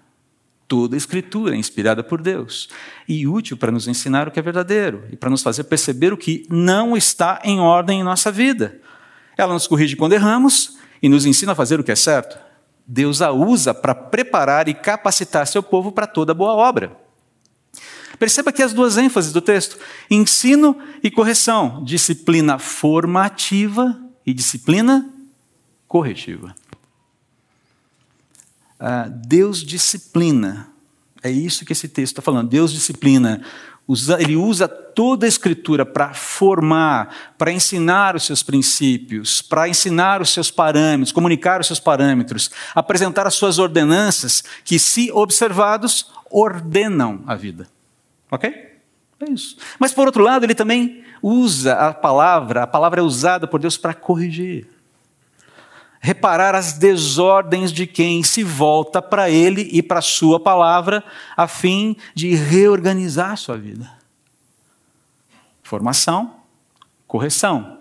Toda 0.68 0.94
a 0.94 0.98
escritura 0.98 1.54
é 1.54 1.58
inspirada 1.58 2.04
por 2.04 2.20
Deus 2.20 2.68
e 3.08 3.26
útil 3.26 3.56
para 3.56 3.72
nos 3.72 3.88
ensinar 3.88 4.28
o 4.28 4.30
que 4.30 4.38
é 4.38 4.42
verdadeiro 4.42 5.04
e 5.10 5.16
para 5.16 5.30
nos 5.30 5.42
fazer 5.42 5.64
perceber 5.64 6.12
o 6.12 6.16
que 6.16 6.46
não 6.50 6.94
está 6.94 7.40
em 7.42 7.58
ordem 7.58 8.00
em 8.00 8.04
nossa 8.04 8.30
vida. 8.30 8.78
Ela 9.34 9.54
nos 9.54 9.66
corrige 9.66 9.96
quando 9.96 10.12
erramos 10.12 10.76
e 11.02 11.08
nos 11.08 11.24
ensina 11.24 11.52
a 11.52 11.54
fazer 11.54 11.80
o 11.80 11.84
que 11.84 11.92
é 11.92 11.96
certo. 11.96 12.38
Deus 12.86 13.22
a 13.22 13.32
usa 13.32 13.72
para 13.72 13.94
preparar 13.94 14.68
e 14.68 14.74
capacitar 14.74 15.46
seu 15.46 15.62
povo 15.62 15.90
para 15.90 16.06
toda 16.06 16.34
boa 16.34 16.52
obra. 16.52 16.94
Perceba 18.18 18.50
aqui 18.50 18.62
as 18.62 18.74
duas 18.74 18.98
ênfases 18.98 19.32
do 19.32 19.40
texto: 19.40 19.78
ensino 20.10 20.76
e 21.02 21.10
correção, 21.10 21.82
disciplina 21.82 22.58
formativa 22.58 23.98
e 24.26 24.34
disciplina 24.34 25.08
corretiva. 25.86 26.54
Ah, 28.78 29.08
Deus 29.08 29.64
disciplina. 29.64 30.68
É 31.22 31.30
isso 31.30 31.64
que 31.64 31.72
esse 31.72 31.88
texto 31.88 32.12
está 32.12 32.22
falando. 32.22 32.48
Deus 32.48 32.72
disciplina. 32.72 33.42
Ele 34.18 34.36
usa 34.36 34.68
toda 34.68 35.26
a 35.26 35.28
Escritura 35.28 35.84
para 35.84 36.12
formar, 36.12 37.34
para 37.38 37.50
ensinar 37.50 38.14
os 38.14 38.24
seus 38.24 38.42
princípios, 38.42 39.40
para 39.40 39.68
ensinar 39.68 40.20
os 40.20 40.30
seus 40.30 40.50
parâmetros, 40.50 41.10
comunicar 41.10 41.60
os 41.60 41.66
seus 41.66 41.80
parâmetros, 41.80 42.50
apresentar 42.74 43.26
as 43.26 43.34
suas 43.34 43.58
ordenanças, 43.58 44.44
que, 44.62 44.78
se 44.78 45.10
observados, 45.10 46.10
ordenam 46.30 47.22
a 47.26 47.34
vida. 47.34 47.66
Ok? 48.30 48.50
É 49.20 49.30
isso. 49.30 49.56
Mas, 49.78 49.92
por 49.92 50.06
outro 50.06 50.22
lado, 50.22 50.44
ele 50.44 50.54
também 50.54 51.02
usa 51.22 51.74
a 51.74 51.94
palavra, 51.94 52.62
a 52.62 52.66
palavra 52.66 53.00
é 53.00 53.02
usada 53.02 53.46
por 53.48 53.58
Deus 53.58 53.76
para 53.76 53.94
corrigir 53.94 54.68
reparar 56.00 56.54
as 56.54 56.74
desordens 56.74 57.72
de 57.72 57.86
quem 57.86 58.22
se 58.22 58.42
volta 58.42 59.02
para 59.02 59.30
ele 59.30 59.68
e 59.72 59.82
para 59.82 60.00
sua 60.00 60.38
palavra, 60.38 61.04
a 61.36 61.46
fim 61.46 61.96
de 62.14 62.34
reorganizar 62.34 63.36
sua 63.36 63.56
vida. 63.56 63.90
Formação, 65.62 66.36
correção. 67.06 67.78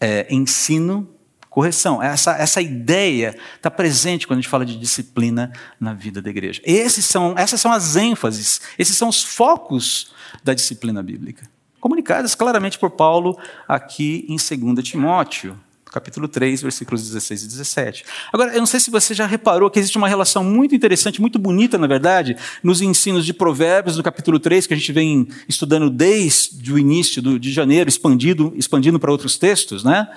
É, 0.00 0.26
ensino, 0.30 1.08
correção. 1.50 2.02
Essa, 2.02 2.36
essa 2.36 2.62
ideia 2.62 3.36
está 3.56 3.70
presente 3.70 4.26
quando 4.26 4.38
a 4.38 4.42
gente 4.42 4.50
fala 4.50 4.64
de 4.64 4.78
disciplina 4.78 5.52
na 5.78 5.92
vida 5.92 6.22
da 6.22 6.30
igreja. 6.30 6.62
Esses 6.64 7.04
são, 7.04 7.34
essas 7.36 7.60
são 7.60 7.72
as 7.72 7.96
ênfases, 7.96 8.60
esses 8.78 8.96
são 8.96 9.08
os 9.08 9.22
focos 9.22 10.12
da 10.42 10.54
disciplina 10.54 11.02
bíblica, 11.02 11.48
comunicadas 11.80 12.34
claramente 12.34 12.78
por 12.78 12.90
Paulo 12.90 13.38
aqui 13.66 14.24
em 14.28 14.36
2 14.36 14.86
Timóteo 14.86 15.58
capítulo 15.98 16.28
3, 16.28 16.62
versículos 16.62 17.02
16 17.02 17.42
e 17.42 17.46
17. 17.48 18.04
Agora, 18.32 18.52
eu 18.52 18.58
não 18.58 18.66
sei 18.66 18.80
se 18.80 18.90
você 18.90 19.14
já 19.14 19.26
reparou 19.26 19.70
que 19.70 19.78
existe 19.78 19.98
uma 19.98 20.08
relação 20.08 20.44
muito 20.44 20.74
interessante, 20.74 21.20
muito 21.20 21.38
bonita, 21.38 21.76
na 21.76 21.86
verdade, 21.86 22.36
nos 22.62 22.80
ensinos 22.80 23.26
de 23.26 23.32
Provérbios, 23.34 23.96
no 23.96 24.02
capítulo 24.02 24.38
3, 24.38 24.66
que 24.66 24.74
a 24.74 24.76
gente 24.76 24.92
vem 24.92 25.28
estudando 25.48 25.90
desde 25.90 26.72
o 26.72 26.78
início 26.78 27.20
do, 27.20 27.38
de 27.38 27.52
janeiro, 27.52 27.88
expandido, 27.88 28.52
expandindo 28.56 28.98
para 28.98 29.10
outros 29.10 29.36
textos, 29.36 29.84
né? 29.84 30.08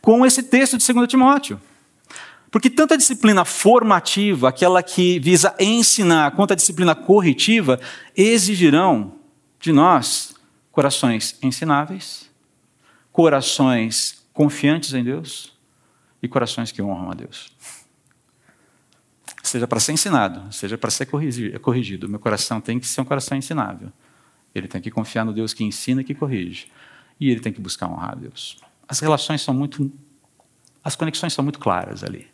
com 0.00 0.24
esse 0.24 0.42
texto 0.42 0.78
de 0.78 0.92
2 0.92 1.08
Timóteo. 1.08 1.60
Porque 2.50 2.70
tanto 2.70 2.94
a 2.94 2.96
disciplina 2.96 3.44
formativa, 3.44 4.48
aquela 4.48 4.82
que 4.82 5.18
visa 5.18 5.54
ensinar, 5.58 6.30
quanto 6.32 6.52
a 6.52 6.56
disciplina 6.56 6.94
corretiva, 6.94 7.78
exigirão 8.16 9.12
de 9.60 9.70
nós 9.70 10.34
corações 10.72 11.36
ensináveis, 11.42 12.30
corações 13.12 14.17
confiantes 14.38 14.94
em 14.94 15.02
Deus 15.02 15.52
e 16.22 16.28
corações 16.28 16.70
que 16.70 16.80
honram 16.80 17.10
a 17.10 17.14
Deus. 17.14 17.50
Seja 19.42 19.66
para 19.66 19.80
ser 19.80 19.90
ensinado, 19.90 20.52
seja 20.52 20.78
para 20.78 20.92
ser 20.92 21.06
corrigido. 21.06 22.08
Meu 22.08 22.20
coração 22.20 22.60
tem 22.60 22.78
que 22.78 22.86
ser 22.86 23.00
um 23.00 23.04
coração 23.04 23.36
ensinável. 23.36 23.92
Ele 24.54 24.68
tem 24.68 24.80
que 24.80 24.92
confiar 24.92 25.24
no 25.24 25.32
Deus 25.32 25.52
que 25.52 25.64
ensina 25.64 26.02
e 26.02 26.04
que 26.04 26.14
corrige. 26.14 26.68
E 27.18 27.28
ele 27.28 27.40
tem 27.40 27.52
que 27.52 27.60
buscar 27.60 27.88
honrar 27.88 28.12
a 28.12 28.14
Deus. 28.14 28.60
As 28.86 29.00
relações 29.00 29.42
são 29.42 29.52
muito. 29.52 29.90
As 30.84 30.94
conexões 30.94 31.32
são 31.32 31.42
muito 31.42 31.58
claras 31.58 32.04
ali. 32.04 32.28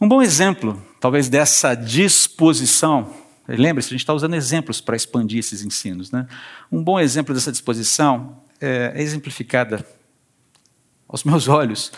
Um 0.00 0.08
bom 0.08 0.20
exemplo, 0.20 0.84
talvez, 0.98 1.28
dessa 1.28 1.76
disposição, 1.76 3.14
lembre-se, 3.46 3.90
a 3.90 3.92
gente 3.92 4.00
está 4.00 4.12
usando 4.12 4.34
exemplos 4.34 4.80
para 4.80 4.96
expandir 4.96 5.38
esses 5.38 5.62
ensinos. 5.62 6.10
Né? 6.10 6.26
Um 6.72 6.82
bom 6.82 6.98
exemplo 6.98 7.32
dessa 7.32 7.52
disposição 7.52 8.42
é, 8.60 8.94
é 8.96 9.00
exemplificada, 9.00 9.86
aos 11.08 11.24
meus 11.24 11.46
olhos, 11.48 11.92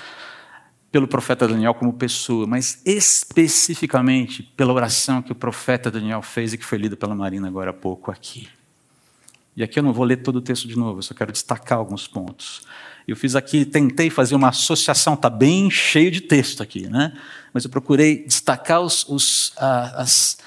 pelo 0.91 1.07
profeta 1.07 1.47
Daniel 1.47 1.75
como 1.75 1.93
pessoa, 1.93 2.47
mas 2.47 2.81
especificamente 2.85 4.43
pela 4.43 4.73
oração 4.73 5.21
que 5.21 5.33
o 5.33 5.35
profeta 5.35 5.91
Daniel 5.91 6.23
fez 6.23 6.53
e 6.53 6.59
que 6.59 6.65
foi 6.65 6.79
lida 6.79 6.97
pela 6.97 7.15
Marina 7.15 7.47
agora 7.47 7.71
há 7.71 7.75
pouco 7.75 8.11
aqui. 8.11 8.49
E 9.55 9.63
aqui 9.63 9.79
eu 9.79 9.83
não 9.83 9.93
vou 9.93 10.05
ler 10.05 10.19
todo 10.19 10.37
o 10.37 10.41
texto 10.41 10.69
de 10.69 10.79
novo, 10.79 10.99
eu 10.99 11.03
só 11.03 11.13
quero 11.13 11.33
destacar 11.33 11.79
alguns 11.79 12.07
pontos. 12.07 12.63
Eu 13.07 13.17
fiz 13.17 13.35
aqui, 13.35 13.65
tentei 13.65 14.09
fazer 14.09 14.35
uma 14.35 14.51
associação, 14.51 15.15
está 15.15 15.29
bem 15.29 15.71
cheio 15.71 16.11
de 16.11 16.21
texto 16.21 16.63
aqui, 16.63 16.89
né? 16.89 17.13
Mas 17.53 17.65
eu 17.65 17.71
procurei 17.71 18.25
destacar 18.25 18.81
os, 18.81 19.09
os, 19.09 19.53
as, 19.57 20.39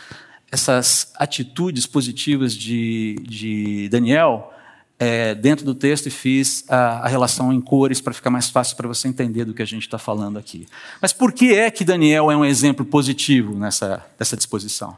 essas 0.52 1.12
atitudes 1.16 1.86
positivas 1.86 2.56
de, 2.56 3.16
de 3.28 3.90
Daniel 3.90 4.54
é, 5.02 5.34
dentro 5.34 5.66
do 5.66 5.74
texto 5.74 6.06
e 6.06 6.12
fiz 6.12 6.64
a, 6.70 7.00
a 7.00 7.08
relação 7.08 7.52
em 7.52 7.60
cores 7.60 8.00
para 8.00 8.14
ficar 8.14 8.30
mais 8.30 8.52
fácil 8.52 8.78
para 8.78 8.88
você 8.88 9.08
entender 9.08 9.46
do 9.46 9.52
que 9.52 9.64
a 9.64 9.66
gente 9.66 9.82
está 9.82 9.98
falando 9.98 10.38
aqui. 10.38 10.68
Mas 11.02 11.12
por 11.12 11.34
que 11.34 11.56
é 11.56 11.72
que 11.72 11.84
Daniel 11.84 12.30
é 12.30 12.38
um 12.38 12.46
exemplo 12.46 12.86
positivo 12.86 13.58
nessa, 13.58 14.06
nessa 14.20 14.38
disposição? 14.38 14.96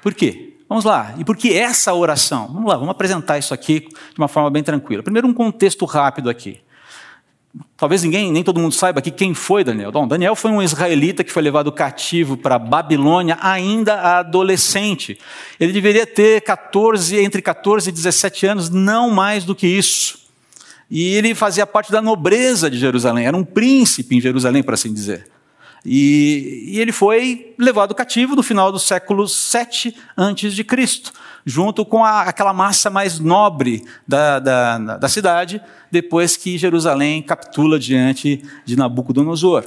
Por 0.00 0.14
quê? 0.14 0.54
Vamos 0.68 0.84
lá. 0.84 1.12
E 1.18 1.24
por 1.24 1.36
que 1.36 1.58
essa 1.58 1.92
oração? 1.92 2.46
Vamos 2.52 2.68
lá, 2.68 2.76
vamos 2.76 2.92
apresentar 2.92 3.36
isso 3.36 3.52
aqui 3.52 3.80
de 3.80 4.18
uma 4.18 4.28
forma 4.28 4.48
bem 4.48 4.62
tranquila. 4.62 5.02
Primeiro, 5.02 5.26
um 5.26 5.34
contexto 5.34 5.84
rápido 5.84 6.30
aqui. 6.30 6.60
Talvez 7.76 8.02
ninguém, 8.02 8.32
nem 8.32 8.42
todo 8.42 8.60
mundo 8.60 8.74
saiba 8.74 8.98
aqui 8.98 9.10
quem 9.10 9.34
foi 9.34 9.62
Daniel. 9.62 9.92
Bom, 9.92 10.06
Daniel 10.06 10.34
foi 10.34 10.50
um 10.50 10.62
israelita 10.62 11.22
que 11.22 11.32
foi 11.32 11.42
levado 11.42 11.70
cativo 11.70 12.36
para 12.36 12.58
Babilônia 12.58 13.38
ainda 13.40 14.18
adolescente. 14.18 15.18
Ele 15.60 15.72
deveria 15.72 16.06
ter 16.06 16.40
14, 16.42 17.16
entre 17.18 17.40
14 17.40 17.88
e 17.88 17.92
17 17.92 18.46
anos, 18.46 18.70
não 18.70 19.10
mais 19.10 19.44
do 19.44 19.54
que 19.54 19.66
isso. 19.66 20.18
E 20.90 21.14
ele 21.14 21.34
fazia 21.34 21.66
parte 21.66 21.92
da 21.92 22.00
nobreza 22.00 22.70
de 22.70 22.78
Jerusalém, 22.78 23.26
era 23.26 23.36
um 23.36 23.44
príncipe 23.44 24.16
em 24.16 24.20
Jerusalém, 24.20 24.62
por 24.62 24.74
assim 24.74 24.92
dizer. 24.92 25.28
E, 25.84 26.64
e, 26.72 26.80
ele 26.80 26.92
foi 26.92 27.54
levado 27.58 27.94
cativo 27.94 28.34
no 28.34 28.42
final 28.42 28.72
do 28.72 28.78
século 28.78 29.28
7 29.28 29.94
antes 30.16 30.54
de 30.54 30.64
Cristo, 30.64 31.12
junto 31.48 31.82
com 31.82 32.04
a, 32.04 32.24
aquela 32.24 32.52
massa 32.52 32.90
mais 32.90 33.18
nobre 33.18 33.82
da, 34.06 34.38
da, 34.38 34.78
da 34.98 35.08
cidade, 35.08 35.62
depois 35.90 36.36
que 36.36 36.58
Jerusalém 36.58 37.22
capitula 37.22 37.78
diante 37.78 38.42
de 38.66 38.76
Nabucodonosor. 38.76 39.66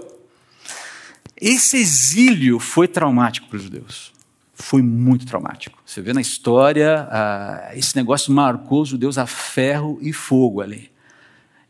Esse 1.36 1.78
exílio 1.78 2.60
foi 2.60 2.88
traumático 2.88 3.48
para 3.48 3.58
os 3.58 3.64
judeus. 3.64 4.14
Foi 4.54 4.84
muito 4.84 5.26
traumático. 5.26 5.82
Você 5.84 6.04
vê 6.04 6.14
na 6.14 6.22
história, 6.22 7.08
ah, 7.10 7.72
esse 7.74 7.96
negócio 7.96 8.32
marcou 8.32 8.84
os 8.84 8.90
judeus 8.90 9.18
a 9.18 9.26
ferro 9.26 9.98
e 10.04 10.14
fogo 10.14 10.62
ali. 10.62 10.92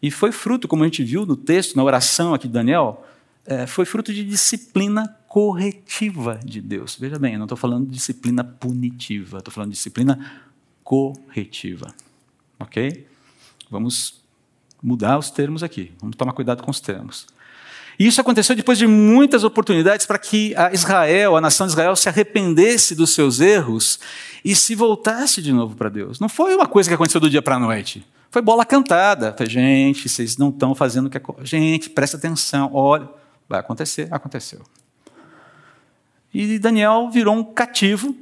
E 0.03 0.11
foi 0.11 0.33
fruto, 0.33 0.67
como 0.67 0.83
a 0.83 0.87
gente 0.87 1.05
viu 1.05 1.25
no 1.25 1.37
texto, 1.37 1.77
na 1.77 1.83
oração 1.85 2.33
aqui 2.33 2.49
de 2.49 2.53
Daniel, 2.53 3.07
é, 3.45 3.65
foi 3.65 3.85
fruto 3.85 4.13
de 4.13 4.25
disciplina 4.25 5.15
corretiva 5.31 6.37
de 6.43 6.59
Deus. 6.59 6.97
Veja 6.99 7.17
bem, 7.17 7.31
eu 7.31 7.39
não 7.39 7.45
estou 7.45 7.57
falando 7.57 7.85
de 7.85 7.93
disciplina 7.93 8.43
punitiva, 8.43 9.37
estou 9.37 9.53
falando 9.53 9.69
de 9.69 9.77
disciplina 9.77 10.19
corretiva. 10.83 11.87
Ok? 12.59 13.07
Vamos 13.69 14.21
mudar 14.83 15.17
os 15.17 15.31
termos 15.31 15.63
aqui, 15.63 15.93
vamos 16.01 16.17
tomar 16.17 16.33
cuidado 16.33 16.61
com 16.61 16.69
os 16.69 16.81
termos. 16.81 17.27
E 17.97 18.07
isso 18.07 18.19
aconteceu 18.19 18.57
depois 18.57 18.77
de 18.77 18.85
muitas 18.85 19.45
oportunidades 19.45 20.05
para 20.05 20.19
que 20.19 20.53
a 20.53 20.73
Israel, 20.73 21.37
a 21.37 21.39
nação 21.39 21.65
de 21.65 21.71
Israel, 21.71 21.95
se 21.95 22.09
arrependesse 22.09 22.93
dos 22.93 23.13
seus 23.13 23.39
erros 23.39 24.01
e 24.43 24.53
se 24.53 24.75
voltasse 24.75 25.41
de 25.41 25.53
novo 25.53 25.77
para 25.77 25.87
Deus. 25.87 26.19
Não 26.19 26.27
foi 26.27 26.53
uma 26.53 26.67
coisa 26.67 26.89
que 26.89 26.93
aconteceu 26.93 27.21
do 27.21 27.29
dia 27.29 27.41
para 27.41 27.55
a 27.55 27.59
noite. 27.59 28.05
Foi 28.29 28.41
bola 28.41 28.65
cantada. 28.65 29.33
Foi, 29.37 29.45
gente, 29.47 30.09
vocês 30.09 30.35
não 30.35 30.49
estão 30.49 30.75
fazendo 30.75 31.05
o 31.05 31.09
que 31.09 31.17
é. 31.17 31.21
Gente, 31.43 31.89
presta 31.89 32.17
atenção, 32.17 32.69
olha. 32.73 33.07
Vai 33.47 33.61
acontecer, 33.61 34.09
aconteceu. 34.11 34.61
E 36.33 36.57
Daniel 36.59 37.09
virou 37.11 37.35
um 37.35 37.43
cativo, 37.43 38.15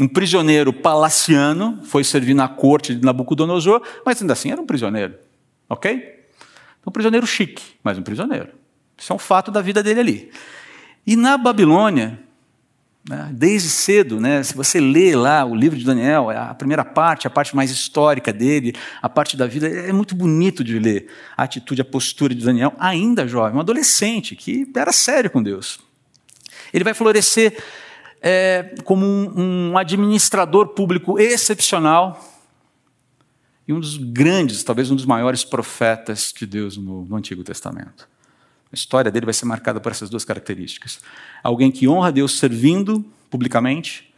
um 0.00 0.08
prisioneiro 0.08 0.72
palaciano, 0.72 1.80
foi 1.84 2.02
servir 2.02 2.34
na 2.34 2.48
corte 2.48 2.94
de 2.94 3.04
Nabucodonosor, 3.04 3.82
mas 4.04 4.20
ainda 4.20 4.32
assim 4.32 4.50
era 4.50 4.60
um 4.60 4.66
prisioneiro. 4.66 5.14
Ok? 5.68 6.20
Um 6.86 6.90
prisioneiro 6.90 7.26
chique, 7.26 7.62
mas 7.82 7.96
um 7.96 8.02
prisioneiro. 8.02 8.48
Isso 8.96 9.12
é 9.12 9.16
um 9.16 9.18
fato 9.18 9.50
da 9.50 9.60
vida 9.60 9.82
dele 9.82 10.00
ali. 10.00 10.30
E 11.06 11.16
na 11.16 11.36
Babilônia, 11.36 12.18
né, 13.08 13.30
desde 13.32 13.68
cedo, 13.68 14.20
né, 14.20 14.42
se 14.42 14.54
você 14.54 14.80
lê 14.80 15.14
lá 15.14 15.44
o 15.44 15.54
livro 15.54 15.78
de 15.78 15.84
Daniel, 15.84 16.30
é 16.30 16.36
a 16.36 16.54
primeira 16.54 16.84
parte, 16.84 17.26
a 17.26 17.30
parte 17.30 17.54
mais 17.54 17.70
histórica 17.70 18.32
dele, 18.32 18.74
a 19.00 19.08
parte 19.08 19.36
da 19.36 19.46
vida, 19.46 19.68
é 19.68 19.92
muito 19.92 20.14
bonito 20.14 20.62
de 20.62 20.78
ler 20.78 21.08
a 21.36 21.42
atitude, 21.42 21.80
a 21.80 21.84
postura 21.84 22.34
de 22.34 22.44
Daniel, 22.44 22.72
ainda 22.78 23.26
jovem, 23.26 23.56
um 23.56 23.60
adolescente 23.60 24.36
que 24.36 24.70
era 24.76 24.92
sério 24.92 25.30
com 25.30 25.42
Deus. 25.42 25.80
Ele 26.72 26.84
vai 26.84 26.94
florescer 26.94 27.62
é, 28.20 28.74
como 28.84 29.04
um, 29.04 29.70
um 29.70 29.78
administrador 29.78 30.68
público 30.68 31.18
excepcional 31.18 32.20
e 33.66 33.72
um 33.72 33.80
dos 33.80 33.96
grandes, 33.96 34.62
talvez 34.62 34.90
um 34.90 34.96
dos 34.96 35.04
maiores 35.04 35.44
profetas 35.44 36.32
de 36.36 36.46
Deus 36.46 36.76
no, 36.76 37.04
no 37.04 37.16
Antigo 37.16 37.42
Testamento. 37.44 38.08
A 38.72 38.74
história 38.74 39.10
dele 39.10 39.26
vai 39.26 39.34
ser 39.34 39.44
marcada 39.44 39.80
por 39.80 39.92
essas 39.92 40.08
duas 40.08 40.24
características. 40.24 41.00
Alguém 41.42 41.70
que 41.70 41.86
honra 41.86 42.10
Deus 42.10 42.38
servindo 42.38 43.04
publicamente 43.28 44.12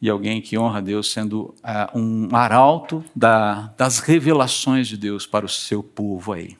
e 0.00 0.08
alguém 0.08 0.40
que 0.40 0.56
honra 0.56 0.80
Deus 0.80 1.12
sendo 1.12 1.54
uh, 1.62 1.98
um 1.98 2.34
arauto 2.34 3.04
da, 3.14 3.72
das 3.76 3.98
revelações 3.98 4.88
de 4.88 4.96
Deus 4.96 5.26
para 5.26 5.44
o 5.44 5.48
seu 5.48 5.82
povo 5.82 6.32
aí. 6.32 6.56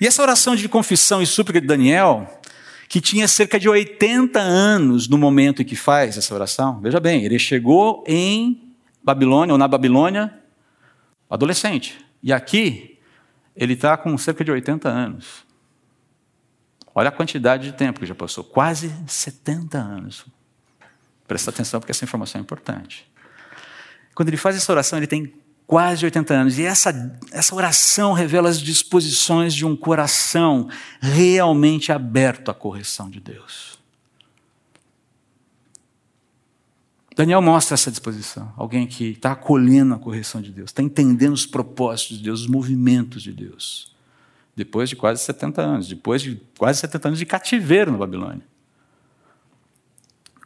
E 0.00 0.06
essa 0.06 0.22
oração 0.22 0.56
de 0.56 0.68
confissão 0.68 1.20
e 1.20 1.26
súplica 1.26 1.60
de 1.60 1.66
Daniel, 1.66 2.40
que 2.88 3.00
tinha 3.00 3.26
cerca 3.26 3.58
de 3.58 3.68
80 3.68 4.38
anos 4.40 5.08
no 5.08 5.18
momento 5.18 5.62
em 5.62 5.64
que 5.64 5.76
faz 5.76 6.16
essa 6.16 6.34
oração, 6.34 6.80
veja 6.80 7.00
bem, 7.00 7.24
ele 7.24 7.38
chegou 7.38 8.04
em 8.06 8.74
Babilônia, 9.02 9.52
ou 9.52 9.58
na 9.58 9.68
Babilônia, 9.68 10.32
adolescente. 11.28 11.98
E 12.22 12.32
aqui, 12.32 12.98
ele 13.54 13.74
está 13.74 13.96
com 13.96 14.16
cerca 14.16 14.44
de 14.44 14.50
80 14.50 14.88
anos. 14.88 15.44
Olha 16.94 17.08
a 17.08 17.12
quantidade 17.12 17.70
de 17.70 17.72
tempo 17.72 18.00
que 18.00 18.06
já 18.06 18.14
passou 18.14 18.44
quase 18.44 18.94
70 19.06 19.78
anos. 19.78 20.24
Presta 21.26 21.50
atenção, 21.50 21.80
porque 21.80 21.90
essa 21.90 22.04
informação 22.04 22.40
é 22.40 22.42
importante. 22.42 23.10
Quando 24.14 24.28
ele 24.28 24.36
faz 24.36 24.56
essa 24.56 24.70
oração, 24.70 24.98
ele 24.98 25.06
tem 25.06 25.34
quase 25.66 26.04
80 26.04 26.34
anos. 26.34 26.58
E 26.58 26.64
essa, 26.64 27.18
essa 27.32 27.54
oração 27.54 28.12
revela 28.12 28.48
as 28.48 28.60
disposições 28.60 29.54
de 29.54 29.64
um 29.64 29.76
coração 29.76 30.68
realmente 31.00 31.92
aberto 31.92 32.50
à 32.50 32.54
correção 32.54 33.10
de 33.10 33.20
Deus. 33.20 33.78
Daniel 37.16 37.40
mostra 37.40 37.74
essa 37.74 37.90
disposição. 37.90 38.52
Alguém 38.56 38.86
que 38.86 39.10
está 39.10 39.32
acolhendo 39.32 39.94
a 39.94 39.98
correção 39.98 40.42
de 40.42 40.50
Deus, 40.50 40.70
está 40.70 40.82
entendendo 40.82 41.32
os 41.32 41.46
propósitos 41.46 42.18
de 42.18 42.24
Deus, 42.24 42.40
os 42.40 42.48
movimentos 42.48 43.22
de 43.22 43.32
Deus 43.32 43.94
depois 44.56 44.88
de 44.88 44.96
quase 44.96 45.22
70 45.22 45.60
anos, 45.60 45.88
depois 45.88 46.22
de 46.22 46.40
quase 46.56 46.80
70 46.80 47.08
anos 47.08 47.18
de 47.18 47.26
cativeiro 47.26 47.90
na 47.90 47.98
Babilônia. 47.98 48.42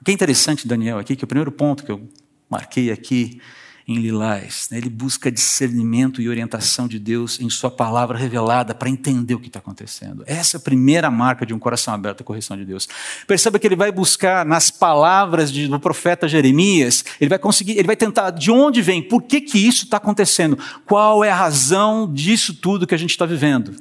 O 0.01 0.05
que 0.05 0.11
é 0.11 0.15
interessante, 0.15 0.67
Daniel, 0.67 0.99
aqui, 0.99 1.15
que 1.15 1.25
o 1.25 1.27
primeiro 1.27 1.53
ponto 1.53 1.85
que 1.85 1.93
eu 1.93 2.09
marquei 2.49 2.91
aqui 2.91 3.41
em 3.88 3.97
Lilás, 3.97 4.68
né, 4.71 4.76
ele 4.76 4.90
busca 4.90 5.33
discernimento 5.33 6.21
e 6.21 6.28
orientação 6.28 6.87
de 6.87 6.99
Deus 6.99 7.40
em 7.40 7.49
Sua 7.49 7.71
palavra 7.71 8.18
revelada 8.18 8.75
para 8.75 8.90
entender 8.90 9.35
o 9.35 9.40
que 9.40 9.47
está 9.47 9.61
acontecendo. 9.61 10.23
Essa 10.26 10.57
é 10.57 10.59
a 10.59 10.61
primeira 10.61 11.11
marca 11.11 11.47
de 11.47 11.54
um 11.54 11.59
coração 11.59 11.95
aberto 11.95 12.21
à 12.21 12.25
correção 12.25 12.54
de 12.54 12.66
Deus. 12.66 12.87
Perceba 13.26 13.59
que 13.59 13.66
ele 13.66 13.75
vai 13.75 13.90
buscar 13.90 14.45
nas 14.45 14.71
palavras 14.71 15.50
de, 15.50 15.66
do 15.66 15.80
profeta 15.80 16.28
Jeremias, 16.28 17.02
ele 17.18 17.30
vai 17.30 17.38
conseguir, 17.38 17.78
ele 17.78 17.87
vai 17.87 17.97
tentar 17.97 18.28
de 18.28 18.50
onde 18.50 18.83
vem, 18.83 19.02
por 19.02 19.23
que, 19.23 19.40
que 19.40 19.59
isso 19.59 19.85
está 19.85 19.97
acontecendo, 19.97 20.59
qual 20.85 21.25
é 21.25 21.30
a 21.30 21.35
razão 21.35 22.12
disso 22.12 22.52
tudo 22.52 22.87
que 22.87 22.95
a 22.95 22.99
gente 22.99 23.12
está 23.12 23.25
vivendo. 23.25 23.75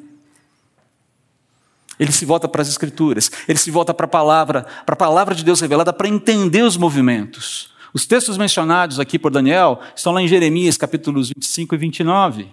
Ele 1.99 2.13
se 2.13 2.23
volta 2.23 2.47
para 2.47 2.61
as 2.61 2.69
Escrituras, 2.69 3.29
ele 3.45 3.59
se 3.59 3.69
volta 3.69 3.93
para 3.93 4.05
a 4.05 4.09
palavra, 4.09 4.65
para 4.85 4.93
a 4.93 4.97
palavra 4.97 5.35
de 5.35 5.43
Deus 5.43 5.59
revelada 5.59 5.91
para 5.91 6.07
entender 6.07 6.61
os 6.61 6.77
movimentos. 6.77 7.75
Os 7.97 8.05
textos 8.05 8.37
mencionados 8.37 8.99
aqui 8.99 9.17
por 9.17 9.31
Daniel 9.31 9.79
estão 9.95 10.13
lá 10.13 10.21
em 10.21 10.27
Jeremias, 10.27 10.77
capítulos 10.77 11.29
25 11.29 11.73
e 11.73 11.77
29. 11.79 12.47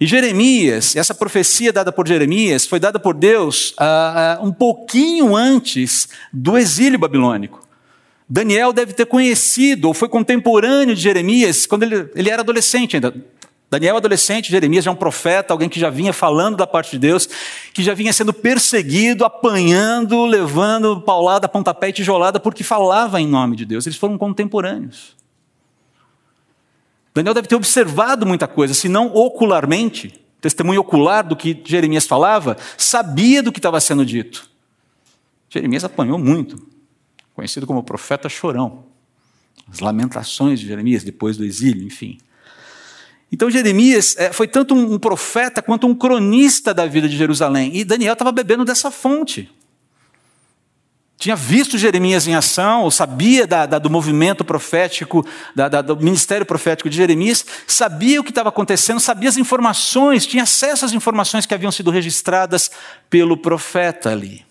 E 0.00 0.06
Jeremias, 0.06 0.96
essa 0.96 1.14
profecia 1.14 1.70
dada 1.70 1.92
por 1.92 2.08
Jeremias, 2.08 2.64
foi 2.64 2.80
dada 2.80 2.98
por 2.98 3.12
Deus 3.12 3.72
uh, 3.72 4.40
uh, 4.42 4.46
um 4.46 4.50
pouquinho 4.50 5.36
antes 5.36 6.08
do 6.32 6.56
exílio 6.56 6.98
babilônico. 6.98 7.60
Daniel 8.26 8.72
deve 8.72 8.94
ter 8.94 9.04
conhecido, 9.04 9.88
ou 9.88 9.92
foi 9.92 10.08
contemporâneo 10.08 10.94
de 10.94 11.02
Jeremias, 11.02 11.66
quando 11.66 11.82
ele, 11.82 12.08
ele 12.14 12.30
era 12.30 12.40
adolescente 12.40 12.96
ainda. 12.96 13.14
Daniel, 13.72 13.96
adolescente, 13.96 14.50
Jeremias 14.50 14.84
já 14.84 14.90
é 14.90 14.92
um 14.92 14.96
profeta, 14.96 15.54
alguém 15.54 15.66
que 15.66 15.80
já 15.80 15.88
vinha 15.88 16.12
falando 16.12 16.58
da 16.58 16.66
parte 16.66 16.90
de 16.90 16.98
Deus, 16.98 17.26
que 17.72 17.82
já 17.82 17.94
vinha 17.94 18.12
sendo 18.12 18.30
perseguido, 18.30 19.24
apanhando, 19.24 20.26
levando 20.26 21.00
paulada, 21.00 21.48
pontapé 21.48 21.88
e 21.88 21.92
tijolada, 21.94 22.38
porque 22.38 22.62
falava 22.62 23.18
em 23.18 23.26
nome 23.26 23.56
de 23.56 23.64
Deus. 23.64 23.86
Eles 23.86 23.96
foram 23.96 24.18
contemporâneos. 24.18 25.16
Daniel 27.14 27.32
deve 27.32 27.48
ter 27.48 27.54
observado 27.54 28.26
muita 28.26 28.46
coisa, 28.46 28.74
se 28.74 28.90
não 28.90 29.06
ocularmente, 29.06 30.22
testemunho 30.38 30.82
ocular 30.82 31.26
do 31.26 31.34
que 31.34 31.58
Jeremias 31.64 32.06
falava, 32.06 32.58
sabia 32.76 33.42
do 33.42 33.50
que 33.50 33.58
estava 33.58 33.80
sendo 33.80 34.04
dito. 34.04 34.50
Jeremias 35.48 35.82
apanhou 35.82 36.18
muito, 36.18 36.62
conhecido 37.32 37.66
como 37.66 37.82
profeta 37.82 38.28
chorão. 38.28 38.84
As 39.66 39.78
lamentações 39.78 40.60
de 40.60 40.66
Jeremias 40.66 41.02
depois 41.02 41.38
do 41.38 41.44
exílio, 41.46 41.86
enfim. 41.86 42.18
Então 43.32 43.50
Jeremias 43.50 44.14
é, 44.18 44.30
foi 44.30 44.46
tanto 44.46 44.74
um 44.74 44.98
profeta 44.98 45.62
quanto 45.62 45.86
um 45.86 45.94
cronista 45.94 46.74
da 46.74 46.84
vida 46.84 47.08
de 47.08 47.16
Jerusalém. 47.16 47.70
E 47.74 47.82
Daniel 47.82 48.12
estava 48.12 48.30
bebendo 48.30 48.62
dessa 48.62 48.90
fonte. 48.90 49.50
Tinha 51.16 51.36
visto 51.36 51.78
Jeremias 51.78 52.26
em 52.26 52.34
ação, 52.34 52.82
ou 52.82 52.90
sabia 52.90 53.46
da, 53.46 53.64
da, 53.64 53.78
do 53.78 53.88
movimento 53.88 54.44
profético, 54.44 55.24
da, 55.54 55.80
do 55.80 55.96
ministério 55.96 56.44
profético 56.44 56.90
de 56.90 56.96
Jeremias, 56.96 57.46
sabia 57.64 58.20
o 58.20 58.24
que 58.24 58.30
estava 58.30 58.48
acontecendo, 58.48 58.98
sabia 58.98 59.28
as 59.28 59.36
informações, 59.36 60.26
tinha 60.26 60.42
acesso 60.42 60.84
às 60.84 60.92
informações 60.92 61.46
que 61.46 61.54
haviam 61.54 61.70
sido 61.70 61.92
registradas 61.92 62.72
pelo 63.08 63.36
profeta 63.36 64.10
ali. 64.10 64.44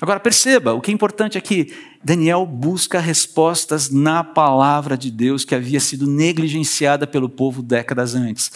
Agora 0.00 0.20
perceba, 0.20 0.72
o 0.72 0.80
que 0.80 0.90
é 0.90 0.94
importante 0.94 1.36
aqui, 1.36 1.74
Daniel 2.02 2.46
busca 2.46 3.00
respostas 3.00 3.90
na 3.90 4.22
palavra 4.22 4.96
de 4.96 5.10
Deus 5.10 5.44
que 5.44 5.54
havia 5.54 5.80
sido 5.80 6.06
negligenciada 6.06 7.06
pelo 7.06 7.28
povo 7.28 7.62
décadas 7.62 8.14
antes. 8.14 8.52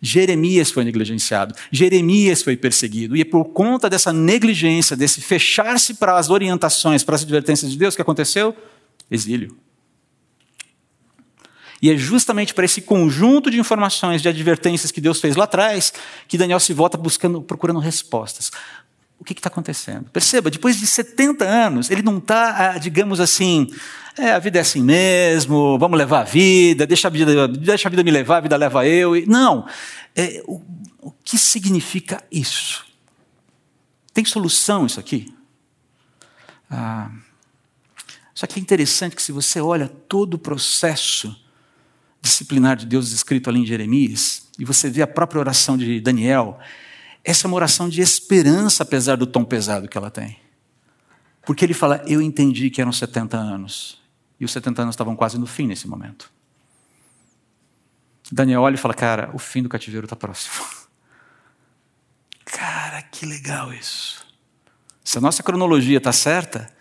Jeremias 0.00 0.70
foi 0.70 0.84
negligenciado, 0.84 1.54
Jeremias 1.72 2.42
foi 2.42 2.56
perseguido, 2.56 3.16
e 3.16 3.22
é 3.22 3.24
por 3.24 3.46
conta 3.46 3.90
dessa 3.90 4.12
negligência, 4.12 4.96
desse 4.96 5.20
fechar-se 5.20 5.94
para 5.94 6.16
as 6.16 6.30
orientações, 6.30 7.02
para 7.02 7.16
as 7.16 7.22
advertências 7.22 7.72
de 7.72 7.78
Deus, 7.78 7.96
que 7.96 8.02
aconteceu? 8.02 8.54
Exílio. 9.10 9.56
E 11.80 11.90
é 11.90 11.96
justamente 11.96 12.54
para 12.54 12.64
esse 12.64 12.80
conjunto 12.80 13.50
de 13.50 13.58
informações, 13.58 14.22
de 14.22 14.28
advertências 14.28 14.92
que 14.92 15.00
Deus 15.00 15.20
fez 15.20 15.34
lá 15.34 15.44
atrás, 15.44 15.92
que 16.28 16.38
Daniel 16.38 16.60
se 16.60 16.72
volta 16.72 16.96
buscando, 16.96 17.42
procurando 17.42 17.80
respostas 17.80 18.50
o 19.18 19.24
que 19.24 19.32
está 19.32 19.48
acontecendo? 19.48 20.10
Perceba, 20.10 20.50
depois 20.50 20.78
de 20.78 20.86
70 20.86 21.44
anos, 21.44 21.90
ele 21.90 22.02
não 22.02 22.18
está, 22.18 22.70
ah, 22.74 22.78
digamos 22.78 23.20
assim, 23.20 23.68
é, 24.18 24.32
a 24.32 24.38
vida 24.38 24.58
é 24.58 24.60
assim 24.60 24.82
mesmo, 24.82 25.78
vamos 25.78 25.98
levar 25.98 26.20
a 26.20 26.24
vida, 26.24 26.86
deixa 26.86 27.08
a 27.08 27.10
vida, 27.10 27.48
deixa 27.48 27.88
a 27.88 27.90
vida 27.90 28.02
me 28.02 28.10
levar, 28.10 28.38
a 28.38 28.40
vida 28.40 28.56
leva 28.56 28.86
eu. 28.86 29.12
Não. 29.26 29.66
É, 30.14 30.42
o, 30.46 30.62
o 31.00 31.12
que 31.24 31.36
significa 31.36 32.22
isso? 32.30 32.84
Tem 34.12 34.24
solução 34.24 34.86
isso 34.86 34.98
aqui? 34.98 35.34
Ah, 36.70 37.10
só 38.34 38.46
que 38.46 38.58
é 38.58 38.62
interessante 38.62 39.16
que 39.16 39.22
se 39.22 39.32
você 39.32 39.60
olha 39.60 39.88
todo 39.88 40.34
o 40.34 40.38
processo 40.38 41.34
disciplinar 42.20 42.76
de 42.76 42.86
Deus 42.86 43.12
escrito 43.12 43.48
ali 43.48 43.60
em 43.60 43.66
Jeremias, 43.66 44.48
e 44.58 44.64
você 44.64 44.90
vê 44.90 45.02
a 45.02 45.06
própria 45.06 45.38
oração 45.38 45.76
de 45.76 46.00
Daniel, 46.00 46.58
essa 47.26 47.44
é 47.44 47.48
uma 47.48 47.56
oração 47.56 47.88
de 47.88 48.00
esperança, 48.00 48.84
apesar 48.84 49.16
do 49.16 49.26
tom 49.26 49.44
pesado 49.44 49.88
que 49.88 49.98
ela 49.98 50.12
tem. 50.12 50.38
Porque 51.44 51.64
ele 51.64 51.74
fala: 51.74 52.00
Eu 52.06 52.22
entendi 52.22 52.70
que 52.70 52.80
eram 52.80 52.92
70 52.92 53.36
anos. 53.36 54.00
E 54.38 54.44
os 54.44 54.52
70 54.52 54.82
anos 54.82 54.92
estavam 54.92 55.16
quase 55.16 55.36
no 55.36 55.46
fim 55.46 55.66
nesse 55.66 55.88
momento. 55.88 56.30
Daniel 58.30 58.62
olha 58.62 58.76
e 58.76 58.78
fala: 58.78 58.94
Cara, 58.94 59.30
o 59.34 59.40
fim 59.40 59.60
do 59.60 59.68
cativeiro 59.68 60.06
está 60.06 60.14
próximo. 60.14 60.54
Cara, 62.46 63.02
que 63.02 63.26
legal 63.26 63.72
isso. 63.72 64.24
Se 65.02 65.18
a 65.18 65.20
nossa 65.20 65.42
cronologia 65.42 65.98
está 65.98 66.12
certa, 66.12 66.72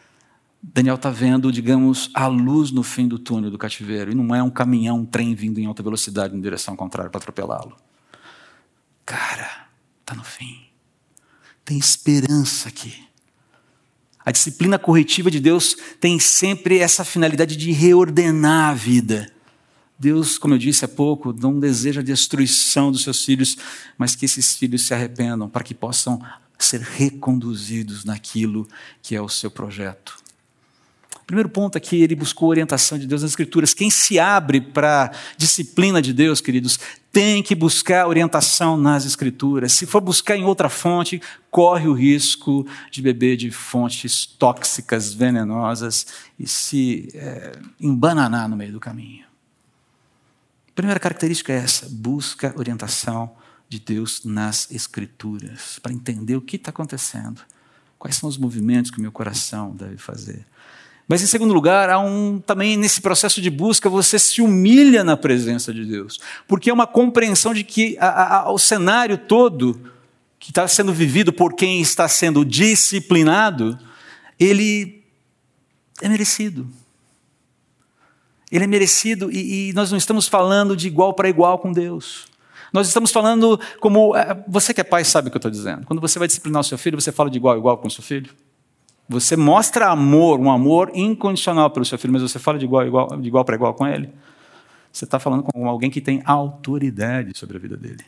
Daniel 0.62 0.94
está 0.94 1.10
vendo, 1.10 1.52
digamos, 1.52 2.12
a 2.14 2.28
luz 2.28 2.70
no 2.70 2.84
fim 2.84 3.08
do 3.08 3.18
túnel 3.18 3.50
do 3.50 3.58
cativeiro. 3.58 4.12
E 4.12 4.16
não 4.16 4.36
é 4.36 4.44
um 4.44 4.52
caminhão, 4.52 5.00
um 5.00 5.06
trem 5.06 5.34
vindo 5.34 5.60
em 5.60 5.66
alta 5.66 5.82
velocidade 5.82 6.36
em 6.36 6.42
direção 6.42 6.76
contrária 6.76 7.10
para 7.10 7.18
atropelá-lo. 7.18 7.76
Cara, 9.04 9.65
está 10.06 10.14
no 10.14 10.24
fim. 10.24 10.62
Tem 11.66 11.80
esperança 11.80 12.70
aqui. 12.70 13.04
A 14.24 14.32
disciplina 14.32 14.78
corretiva 14.78 15.32
de 15.32 15.40
Deus 15.40 15.76
tem 16.00 16.20
sempre 16.20 16.78
essa 16.78 17.04
finalidade 17.04 17.56
de 17.56 17.72
reordenar 17.72 18.70
a 18.70 18.74
vida. 18.74 19.32
Deus, 19.98 20.38
como 20.38 20.54
eu 20.54 20.58
disse 20.58 20.86
há 20.86 20.88
pouco, 20.88 21.34
não 21.34 21.60
deseja 21.60 22.02
a 22.02 22.04
destruição 22.04 22.92
dos 22.92 23.04
seus 23.04 23.24
filhos, 23.24 23.58
mas 23.98 24.16
que 24.16 24.26
esses 24.26 24.56
filhos 24.56 24.86
se 24.86 24.94
arrependam 24.94 25.50
para 25.50 25.64
que 25.64 25.74
possam 25.74 26.22
ser 26.60 26.82
reconduzidos 26.82 28.06
naquilo 28.06 28.68
que 29.02 29.16
é 29.16 29.22
o 29.22 29.30
seu 29.30 29.50
projeto. 29.50 30.18
Primeiro 31.26 31.50
ponto 31.50 31.78
aqui, 31.78 32.02
ele 32.02 32.16
buscou 32.16 32.50
orientação 32.50 33.00
de 33.00 33.08
Deus 33.08 33.24
nas 33.24 33.32
Escrituras. 33.32 33.74
Quem 33.74 33.90
se 33.90 34.20
abre 34.20 34.62
para 34.62 35.06
a 35.06 35.12
disciplina 35.36 36.00
de 36.00 36.14
Deus, 36.14 36.40
queridos, 36.40 36.80
tem 37.12 37.42
que 37.42 37.56
buscar 37.56 38.08
orientação 38.08 38.78
nas 38.78 39.06
Escrituras. 39.06 39.72
Se 39.72 39.88
for 39.88 40.02
buscar 40.02 40.36
em 40.36 40.44
outra 40.44 40.70
fonte, 40.70 41.20
corre 41.50 41.88
o 41.88 41.94
risco 41.94 42.68
de 42.92 43.02
beber 43.02 43.38
de 43.38 43.50
fontes 43.50 44.26
tóxicas, 44.26 45.14
venenosas 45.14 46.06
e 46.38 46.48
se 46.48 47.10
é, 47.16 47.54
embananar 47.80 48.48
no 48.48 48.56
meio 48.56 48.74
do 48.74 48.80
caminho. 48.80 49.26
A 50.70 50.76
primeira 50.76 51.00
característica 51.00 51.52
é 51.52 51.58
essa: 51.58 51.88
busca 51.90 52.54
orientação 52.56 53.32
de 53.68 53.80
Deus 53.80 54.24
nas 54.24 54.70
Escrituras, 54.70 55.80
para 55.82 55.92
entender 55.92 56.36
o 56.36 56.42
que 56.42 56.58
está 56.58 56.70
acontecendo, 56.70 57.42
quais 57.98 58.16
são 58.16 58.30
os 58.30 58.38
movimentos 58.38 58.92
que 58.92 59.00
o 59.00 59.02
meu 59.02 59.12
coração 59.12 59.76
deve 59.76 59.98
fazer. 59.98 60.46
Mas, 61.08 61.22
em 61.22 61.28
segundo 61.28 61.54
lugar, 61.54 61.90
há 61.90 62.00
um, 62.00 62.40
também 62.40 62.76
nesse 62.78 63.00
processo 63.00 63.40
de 63.40 63.50
busca, 63.50 63.88
você 63.90 64.18
se 64.18 64.42
humilha 64.42 65.04
na 65.04 65.16
presença 65.16 65.74
de 65.74 65.86
Deus, 65.86 66.20
porque 66.48 66.70
é 66.70 66.74
uma 66.74 66.88
compreensão 66.88 67.54
de 67.54 67.64
que 67.64 67.96
a, 68.00 68.40
a, 68.40 68.52
o 68.52 68.58
cenário 68.58 69.18
todo 69.18 69.80
que 70.40 70.52
está 70.52 70.68
sendo 70.68 70.94
vivido 70.94 71.32
por 71.32 71.54
quem 71.54 71.80
está 71.80 72.08
sendo 72.08 72.44
disciplinado, 72.44 73.78
ele 74.40 75.04
é 76.02 76.10
merecido. 76.10 76.68
Ele 78.52 78.64
é 78.64 78.68
merecido 78.68 79.32
e, 79.32 79.70
e 79.70 79.74
nós 79.74 79.92
não 79.92 79.98
estamos 79.98 80.28
falando 80.28 80.76
de 80.76 80.88
igual 80.88 81.14
para 81.14 81.30
igual 81.30 81.60
com 81.60 81.72
Deus. 81.72 82.28
Nós 82.72 82.88
estamos 82.88 83.12
falando 83.12 83.60
como. 83.80 84.16
É, 84.16 84.44
você 84.48 84.74
que 84.74 84.82
é 84.82 84.84
pai 84.84 85.04
sabe 85.04 85.28
o 85.28 85.32
que 85.32 85.38
eu 85.38 85.40
estou 85.40 85.52
dizendo. 85.52 85.86
Quando 85.86 86.02
você 86.02 86.20
vai 86.20 86.28
disciplinar 86.28 86.62
o 86.62 86.64
seu 86.64 86.78
filho, 86.78 87.00
você 87.00 87.12
fala 87.12 87.30
de 87.30 87.38
igual 87.38 87.56
a 87.56 87.58
igual 87.58 87.78
com 87.78 87.88
o 87.88 87.92
seu 87.92 88.04
filho? 88.04 88.30
Você 89.08 89.36
mostra 89.36 89.88
amor, 89.90 90.40
um 90.40 90.50
amor 90.50 90.92
incondicional 90.94 91.70
pelo 91.70 91.86
seu 91.86 91.98
filho, 91.98 92.14
mas 92.14 92.24
você 92.24 92.40
fala 92.40 92.58
de 92.58 92.66
igual, 92.66 92.86
igual, 92.88 93.08
de 93.18 93.28
igual 93.28 93.46
para 93.46 93.56
igual 93.56 93.74
com 93.74 93.86
ele. 93.86 94.10
Você 94.92 95.06
está 95.06 95.20
falando 95.20 95.44
com 95.44 95.68
alguém 95.68 95.92
que 95.92 96.02
tem 96.02 96.22
autoridade 96.26 97.38
sobre 97.38 97.58
a 97.58 97.60
vida 97.60 97.78
dele. 97.78 98.04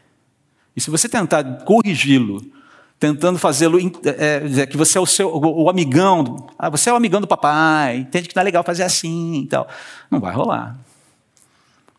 E 0.76 0.82
se 0.82 0.90
você 0.90 1.08
tentar 1.08 1.44
corrigi-lo, 1.66 2.42
tentando 3.00 3.38
fazê-lo, 3.38 3.78
é, 3.80 4.62
é, 4.62 4.66
que 4.66 4.78
você 4.78 4.98
é 4.98 5.02
o 5.02 5.06
seu 5.06 5.30
o, 5.30 5.64
o 5.64 5.70
amigão, 5.70 6.48
ah, 6.58 6.70
você 6.70 6.90
é 6.90 6.94
o 6.94 6.96
amigão 6.96 7.22
do 7.22 7.28
papai, 7.28 7.98
entende 7.98 8.28
que 8.28 8.36
não 8.36 8.42
é 8.42 8.46
legal 8.46 8.64
fazer 8.64 8.84
assim 8.84 9.42
e 9.42 9.48
tal. 9.48 9.68
Não 10.10 10.20
vai 10.20 10.34
rolar. 10.34 10.78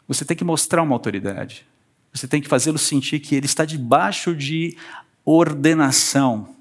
Você 0.09 0.25
tem 0.25 0.37
que 0.37 0.45
mostrar 0.45 0.83
uma 0.83 0.95
autoridade. 0.95 1.67
Você 2.13 2.27
tem 2.27 2.41
que 2.41 2.49
fazê-lo 2.49 2.79
sentir 2.79 3.21
que 3.21 3.37
ele 3.37 3.47
está 3.47 3.65
debaixo 3.65 4.35
de 4.35 4.77
ordenação 5.25 6.57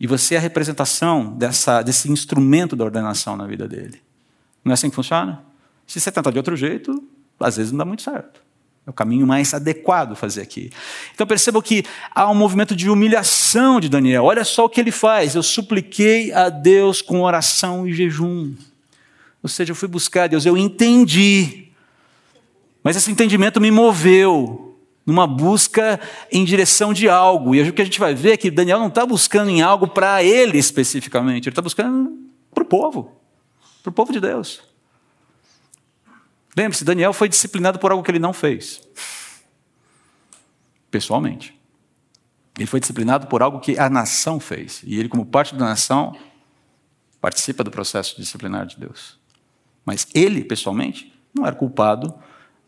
e 0.00 0.06
você 0.06 0.34
é 0.34 0.38
a 0.38 0.40
representação 0.40 1.36
dessa, 1.36 1.82
desse 1.82 2.10
instrumento 2.10 2.74
da 2.74 2.84
ordenação 2.84 3.36
na 3.36 3.46
vida 3.46 3.68
dele. 3.68 4.00
Não 4.64 4.72
é 4.72 4.74
assim 4.74 4.88
que 4.88 4.96
funciona? 4.96 5.44
Se 5.86 6.00
você 6.00 6.10
tentar 6.10 6.30
de 6.30 6.38
outro 6.38 6.56
jeito, 6.56 7.04
às 7.38 7.58
vezes 7.58 7.70
não 7.70 7.78
dá 7.78 7.84
muito 7.84 8.02
certo. 8.02 8.40
É 8.86 8.90
o 8.90 8.94
caminho 8.94 9.26
mais 9.26 9.52
adequado 9.52 10.16
fazer 10.16 10.40
aqui. 10.40 10.70
Então 11.14 11.26
percebam 11.26 11.60
que 11.60 11.84
há 12.14 12.30
um 12.30 12.34
movimento 12.34 12.74
de 12.74 12.88
humilhação 12.88 13.78
de 13.78 13.90
Daniel. 13.90 14.24
Olha 14.24 14.42
só 14.42 14.64
o 14.64 14.70
que 14.70 14.80
ele 14.80 14.90
faz. 14.90 15.34
Eu 15.34 15.42
supliquei 15.42 16.32
a 16.32 16.48
Deus 16.48 17.02
com 17.02 17.20
oração 17.20 17.86
e 17.86 17.92
jejum. 17.92 18.54
Ou 19.42 19.48
seja, 19.50 19.72
eu 19.72 19.76
fui 19.76 19.88
buscar 19.88 20.24
a 20.24 20.26
Deus, 20.28 20.46
eu 20.46 20.56
entendi. 20.56 21.68
Mas 22.82 22.96
esse 22.96 23.10
entendimento 23.10 23.60
me 23.60 23.70
moveu 23.70 24.69
numa 25.10 25.26
busca 25.26 26.00
em 26.30 26.44
direção 26.44 26.92
de 26.92 27.08
algo. 27.08 27.52
E 27.54 27.68
o 27.68 27.72
que 27.72 27.82
a 27.82 27.84
gente 27.84 27.98
vai 27.98 28.14
ver 28.14 28.32
é 28.32 28.36
que 28.36 28.50
Daniel 28.50 28.78
não 28.78 28.86
está 28.86 29.04
buscando 29.04 29.50
em 29.50 29.60
algo 29.60 29.88
para 29.88 30.22
ele 30.22 30.56
especificamente, 30.56 31.48
ele 31.48 31.52
está 31.52 31.60
buscando 31.60 32.16
para 32.54 32.62
o 32.62 32.66
povo, 32.66 33.20
para 33.82 33.90
o 33.90 33.92
povo 33.92 34.12
de 34.12 34.20
Deus. 34.20 34.62
Lembre-se, 36.56 36.84
Daniel 36.84 37.12
foi 37.12 37.28
disciplinado 37.28 37.78
por 37.80 37.90
algo 37.90 38.04
que 38.04 38.10
ele 38.10 38.18
não 38.20 38.32
fez, 38.32 38.80
pessoalmente. 40.90 41.58
Ele 42.56 42.66
foi 42.66 42.78
disciplinado 42.78 43.26
por 43.26 43.42
algo 43.42 43.58
que 43.58 43.78
a 43.78 43.88
nação 43.88 44.38
fez. 44.38 44.82
E 44.84 44.98
ele, 44.98 45.08
como 45.08 45.24
parte 45.24 45.54
da 45.54 45.64
nação, 45.64 46.14
participa 47.20 47.64
do 47.64 47.70
processo 47.70 48.16
disciplinar 48.16 48.66
de 48.66 48.76
Deus. 48.78 49.18
Mas 49.84 50.06
ele, 50.14 50.44
pessoalmente, 50.44 51.12
não 51.34 51.46
era 51.46 51.56
culpado 51.56 52.14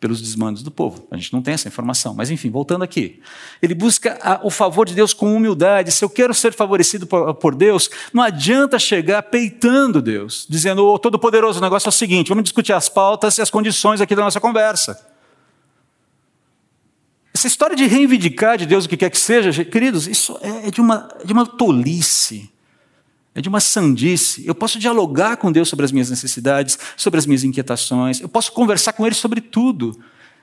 pelos 0.03 0.21
desmandos 0.21 0.65
do 0.65 0.71
povo. 0.73 1.07
A 1.13 1.17
gente 1.17 1.33
não 1.33 1.41
tem 1.41 1.55
essa 1.55 1.69
informação. 1.69 2.13
Mas, 2.13 2.29
enfim, 2.29 2.51
voltando 2.51 2.83
aqui. 2.83 3.21
Ele 3.63 3.73
busca 3.73 4.19
a, 4.21 4.45
o 4.45 4.51
favor 4.51 4.85
de 4.85 4.95
Deus 4.97 5.15
com 5.15 5.33
humildade. 5.33 5.93
Se 5.93 6.05
eu 6.05 6.11
quero 6.11 6.35
ser 6.35 6.53
favorecido 6.53 7.07
por, 7.07 7.33
por 7.35 7.55
Deus, 7.55 7.89
não 8.13 8.21
adianta 8.21 8.81
chegar 8.81 9.23
peitando 9.23 10.03
Deus, 10.03 10.45
dizendo, 10.51 10.85
ô 10.85 10.95
oh, 10.95 10.99
Todo-Poderoso, 10.99 11.61
o 11.61 11.63
negócio 11.63 11.87
é 11.87 11.91
o 11.91 11.93
seguinte: 11.93 12.31
vamos 12.31 12.43
discutir 12.43 12.73
as 12.73 12.89
pautas 12.89 13.39
e 13.39 13.43
as 13.43 13.49
condições 13.49 14.01
aqui 14.01 14.17
da 14.17 14.23
nossa 14.23 14.41
conversa. 14.41 15.09
Essa 17.33 17.47
história 17.47 17.77
de 17.77 17.87
reivindicar 17.87 18.59
de 18.59 18.67
Deus 18.67 18.85
o 18.85 18.89
que 18.89 18.97
quer 18.97 19.09
que 19.09 19.19
seja, 19.19 19.65
queridos, 19.65 20.09
isso 20.09 20.37
é 20.43 20.69
de 20.73 20.81
uma, 20.81 21.09
de 21.25 21.33
uma 21.33 21.47
tolice, 21.47 22.51
é 23.35 23.41
de 23.41 23.49
uma 23.49 23.61
sandice. 23.61 24.47
Eu 24.47 24.55
posso 24.55 24.79
dialogar 24.79 25.37
com 25.37 25.51
Deus 25.51 25.69
sobre 25.69 25.85
as 25.85 25.93
minhas 25.93 26.11
necessidades, 26.11 26.79
sobre 26.97 27.19
as 27.19 27.27
minhas 27.27 27.45
inquietações, 27.45 28.21
eu 28.21 28.29
posso 28.29 28.53
conversar 28.53 28.93
com 28.93 29.07
Ele 29.07 29.15
sobre 29.15 29.41
tudo, 29.41 29.99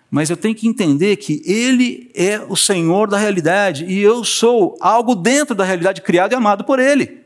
mas 0.10 0.30
eu 0.30 0.38
tenho 0.38 0.56
que 0.56 0.67
entender 0.67 1.17
que 1.17 1.41
Ele 1.45 2.12
é 2.15 2.39
o 2.47 2.56
Senhor 2.56 3.08
da 3.08 3.17
realidade 3.17 3.86
e 3.86 3.99
eu 3.99 4.23
sou 4.23 4.78
algo 4.82 5.15
dentro 5.15 5.54
da 5.54 5.63
realidade 5.63 6.02
criado 6.02 6.32
e 6.32 6.36
amado 6.36 6.63
por 6.63 6.80
Ele. 6.80 7.19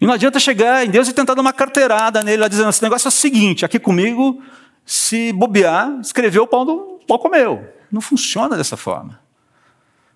E 0.00 0.06
não 0.06 0.14
adianta 0.14 0.40
chegar 0.40 0.84
em 0.84 0.90
Deus 0.90 1.06
e 1.06 1.12
tentar 1.12 1.34
dar 1.34 1.40
uma 1.40 1.52
carteirada 1.52 2.24
nele, 2.24 2.42
lá 2.42 2.48
dizendo: 2.48 2.68
esse 2.68 2.82
negócio 2.82 3.06
é 3.06 3.08
o 3.08 3.12
seguinte, 3.12 3.64
aqui 3.64 3.78
comigo, 3.78 4.42
se 4.84 5.32
bobear, 5.32 5.96
escreveu 6.00 6.42
o 6.42 6.46
pão 6.46 6.66
do, 6.66 7.00
pó 7.06 7.18
comeu. 7.18 7.64
Não 7.90 8.00
funciona 8.00 8.56
dessa 8.56 8.76
forma. 8.76 9.21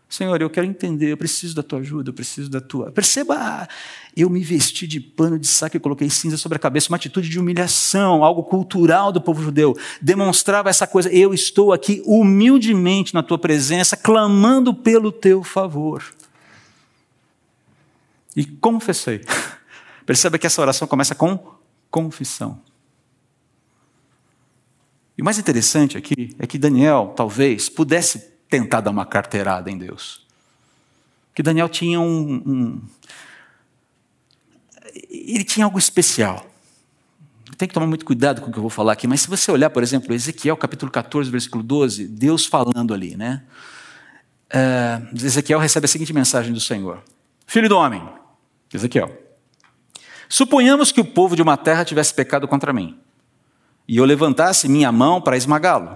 Senhor, 0.09 0.41
eu 0.41 0.49
quero 0.49 0.67
entender, 0.67 1.11
eu 1.11 1.17
preciso 1.17 1.55
da 1.55 1.65
tua 1.65 1.81
ajuda, 1.81 2.11
eu 2.11 2.15
preciso 2.15 2.49
da 2.49 2.61
tua. 2.61 2.93
Perceba, 2.93 3.69
eu 4.17 4.31
me 4.31 4.41
vesti 4.41 4.87
de 4.87 5.01
pano 5.01 5.37
de 5.37 5.49
saco 5.49 5.77
e 5.77 5.81
coloquei 5.81 6.09
cinza 6.09 6.37
sobre 6.37 6.57
a 6.57 6.59
cabeça, 6.61 6.89
uma 6.89 6.97
atitude 6.97 7.29
de 7.29 7.41
humilhação, 7.41 8.23
algo 8.23 8.45
cultural 8.45 9.11
do 9.11 9.21
povo 9.21 9.43
judeu. 9.43 9.77
Demonstrava 10.01 10.71
essa 10.71 10.87
coisa, 10.87 11.13
eu 11.13 11.35
estou 11.35 11.73
aqui 11.73 12.03
humildemente 12.07 13.15
na 13.15 13.23
tua 13.23 13.37
presença, 13.37 13.97
clamando 13.97 14.73
pelo 14.73 15.11
teu 15.11 15.43
favor. 15.43 16.05
E 18.37 18.45
confessei. 18.45 19.23
Perceba 20.07 20.39
que 20.39 20.47
essa 20.47 20.63
oração 20.63 20.87
começa 20.87 21.17
com 21.17 21.57
confissão. 21.91 22.61
E 25.19 25.23
o 25.23 25.25
mais 25.25 25.39
interessante 25.39 25.99
aqui 25.99 26.37
é 26.39 26.47
que 26.47 26.59
Daniel, 26.59 27.13
talvez, 27.17 27.69
pudesse 27.69 28.36
tentar 28.49 28.81
dar 28.81 28.91
uma 28.91 29.07
carteirada 29.07 29.71
em 29.71 29.79
Deus. 29.79 30.25
Que 31.35 31.43
Daniel 31.43 31.69
tinha 31.69 32.01
um, 32.01 32.43
um 32.47 32.83
ele 35.11 35.45
tinha 35.45 35.67
algo 35.67 35.79
especial. 35.79 36.47
Tem 37.57 37.67
que 37.67 37.75
tomar 37.75 37.87
muito 37.87 38.05
cuidado 38.05 38.41
com 38.43 38.49
o 38.49 38.53
que 38.53 38.59
eu 38.59 38.63
vou 38.63 38.71
falar 38.71 38.93
aqui, 38.93 39.07
mas 39.07 39.23
se 39.23 39.29
você 39.29 39.51
olhar, 39.51 39.71
por 39.71 39.83
exemplo, 39.83 40.13
Ezequiel 40.13 40.57
capítulo 40.57 40.91
14, 40.91 41.31
versículo 41.31 41.63
12, 41.63 42.07
Deus 42.07 42.45
falando 42.45 42.93
ali, 42.93 43.17
né? 43.17 43.43
Uh, 44.53 45.17
Ezequiel 45.17 45.59
recebe 45.59 45.87
a 45.87 45.89
seguinte 45.89 46.13
mensagem 46.13 46.53
do 46.53 46.61
Senhor: 46.61 47.03
Filho 47.47 47.69
do 47.69 47.77
homem, 47.77 48.07
Ezequiel, 48.73 49.11
suponhamos 50.29 50.93
que 50.93 51.01
o 51.01 51.05
povo 51.05 51.35
de 51.35 51.43
uma 51.43 51.57
terra 51.57 51.85
tivesse 51.85 52.13
pecado 52.13 52.47
contra 52.47 52.73
mim 52.73 52.99
e 53.89 53.97
eu 53.97 54.05
levantasse 54.05 54.69
minha 54.69 54.93
mão 54.93 55.21
para 55.21 55.37
esmagá-lo, 55.37 55.95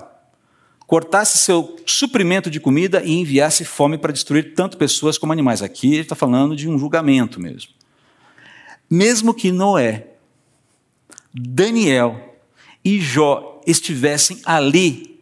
cortasse 0.90 1.38
seu 1.38 1.76
suprimento 1.86 2.50
de 2.50 2.58
comida 2.58 3.00
e 3.04 3.12
enviasse 3.12 3.64
fome 3.64 3.96
para 3.96 4.12
destruir 4.12 4.54
tanto 4.56 4.76
pessoas 4.76 5.16
como 5.16 5.32
animais. 5.32 5.62
Aqui 5.62 5.92
ele 5.92 6.00
está 6.00 6.16
falando 6.16 6.56
de 6.56 6.68
um 6.68 6.76
julgamento 6.76 7.40
mesmo. 7.40 7.70
Mesmo 8.90 9.32
que 9.32 9.52
Noé, 9.52 10.08
Daniel 11.32 12.36
e 12.84 13.00
Jó 13.00 13.60
estivessem 13.64 14.40
ali 14.44 15.20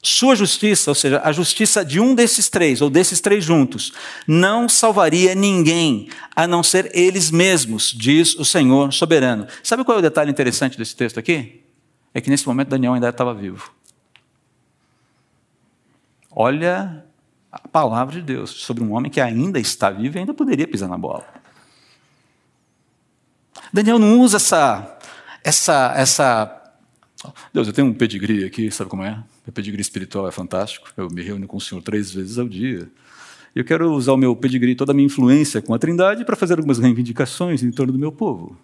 sua 0.00 0.36
justiça, 0.36 0.92
ou 0.92 0.94
seja, 0.94 1.20
a 1.24 1.32
justiça 1.32 1.84
de 1.84 1.98
um 1.98 2.14
desses 2.14 2.48
três, 2.48 2.80
ou 2.80 2.88
desses 2.88 3.20
três 3.20 3.44
juntos, 3.44 3.92
não 4.28 4.68
salvaria 4.68 5.34
ninguém, 5.34 6.08
a 6.36 6.46
não 6.46 6.62
ser 6.62 6.88
eles 6.94 7.32
mesmos, 7.32 7.92
diz 7.92 8.36
o 8.36 8.44
Senhor 8.44 8.92
soberano. 8.92 9.44
Sabe 9.60 9.82
qual 9.82 9.96
é 9.96 9.98
o 9.98 10.02
detalhe 10.02 10.30
interessante 10.30 10.78
desse 10.78 10.94
texto 10.94 11.18
aqui? 11.18 11.62
É 12.14 12.20
que 12.20 12.30
nesse 12.30 12.46
momento 12.46 12.68
Daniel 12.68 12.94
ainda 12.94 13.08
estava 13.08 13.34
vivo. 13.34 13.81
Olha 16.34 17.04
a 17.50 17.68
palavra 17.68 18.14
de 18.14 18.22
Deus 18.22 18.50
sobre 18.50 18.82
um 18.82 18.92
homem 18.92 19.10
que 19.10 19.20
ainda 19.20 19.60
está 19.60 19.90
vivo 19.90 20.16
e 20.16 20.20
ainda 20.20 20.32
poderia 20.32 20.66
pisar 20.66 20.88
na 20.88 20.96
bola. 20.96 21.26
Daniel 23.72 23.98
não 23.98 24.20
usa 24.20 24.36
essa, 24.36 24.98
essa, 25.44 25.92
essa 25.96 26.62
Deus, 27.52 27.66
eu 27.66 27.72
tenho 27.72 27.88
um 27.88 27.94
pedigree 27.94 28.44
aqui, 28.44 28.70
sabe 28.70 28.90
como 28.90 29.02
é? 29.02 29.22
Meu 29.46 29.52
pedigree 29.52 29.80
espiritual 29.80 30.26
é 30.26 30.32
fantástico. 30.32 30.88
Eu 30.96 31.08
me 31.10 31.22
reúno 31.22 31.46
com 31.46 31.56
o 31.56 31.60
Senhor 31.60 31.80
três 31.82 32.12
vezes 32.12 32.38
ao 32.38 32.48
dia. 32.48 32.88
Eu 33.54 33.64
quero 33.64 33.92
usar 33.92 34.12
o 34.12 34.16
meu 34.16 34.34
pedigree, 34.34 34.74
toda 34.74 34.92
a 34.92 34.94
minha 34.94 35.06
influência 35.06 35.60
com 35.60 35.74
a 35.74 35.78
Trindade 35.78 36.24
para 36.24 36.34
fazer 36.34 36.54
algumas 36.54 36.78
reivindicações 36.78 37.62
em 37.62 37.70
torno 37.70 37.92
do 37.92 37.98
meu 37.98 38.10
povo. 38.10 38.56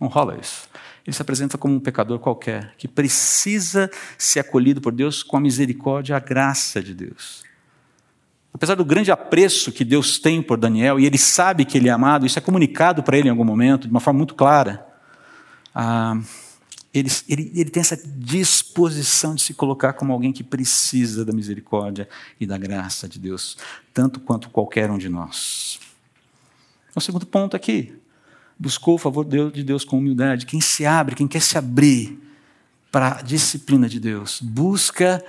Não 0.00 0.08
rola 0.08 0.36
isso. 0.40 0.68
Ele 1.06 1.14
se 1.14 1.20
apresenta 1.20 1.58
como 1.58 1.74
um 1.74 1.80
pecador 1.80 2.18
qualquer, 2.18 2.74
que 2.78 2.88
precisa 2.88 3.90
ser 4.16 4.40
acolhido 4.40 4.80
por 4.80 4.92
Deus 4.92 5.22
com 5.22 5.36
a 5.36 5.40
misericórdia 5.40 6.14
e 6.14 6.16
a 6.16 6.18
graça 6.18 6.82
de 6.82 6.94
Deus. 6.94 7.44
Apesar 8.54 8.74
do 8.76 8.84
grande 8.84 9.10
apreço 9.10 9.72
que 9.72 9.84
Deus 9.84 10.18
tem 10.18 10.40
por 10.40 10.56
Daniel, 10.56 10.98
e 10.98 11.04
ele 11.04 11.18
sabe 11.18 11.64
que 11.64 11.76
ele 11.76 11.88
é 11.88 11.92
amado, 11.92 12.24
isso 12.24 12.38
é 12.38 12.42
comunicado 12.42 13.02
para 13.02 13.18
ele 13.18 13.28
em 13.28 13.30
algum 13.30 13.44
momento, 13.44 13.86
de 13.86 13.90
uma 13.90 14.00
forma 14.00 14.18
muito 14.18 14.34
clara. 14.34 14.86
Ah, 15.74 16.18
ele, 16.94 17.10
ele, 17.28 17.52
ele 17.54 17.70
tem 17.70 17.80
essa 17.80 17.96
disposição 17.96 19.34
de 19.34 19.42
se 19.42 19.52
colocar 19.52 19.94
como 19.94 20.12
alguém 20.12 20.32
que 20.32 20.44
precisa 20.44 21.24
da 21.24 21.32
misericórdia 21.32 22.08
e 22.40 22.46
da 22.46 22.56
graça 22.56 23.08
de 23.08 23.18
Deus, 23.18 23.58
tanto 23.92 24.20
quanto 24.20 24.48
qualquer 24.48 24.88
um 24.88 24.96
de 24.96 25.08
nós. 25.08 25.80
O 26.94 27.00
segundo 27.00 27.26
ponto 27.26 27.56
aqui, 27.56 27.92
buscou 28.58 28.94
o 28.94 28.98
favor 28.98 29.24
de 29.24 29.62
Deus 29.62 29.84
com 29.84 29.98
humildade. 29.98 30.46
Quem 30.46 30.60
se 30.60 30.86
abre, 30.86 31.14
quem 31.14 31.28
quer 31.28 31.40
se 31.40 31.58
abrir 31.58 32.18
para 32.90 33.18
a 33.18 33.22
disciplina 33.22 33.88
de 33.88 33.98
Deus, 33.98 34.40
busca 34.40 35.24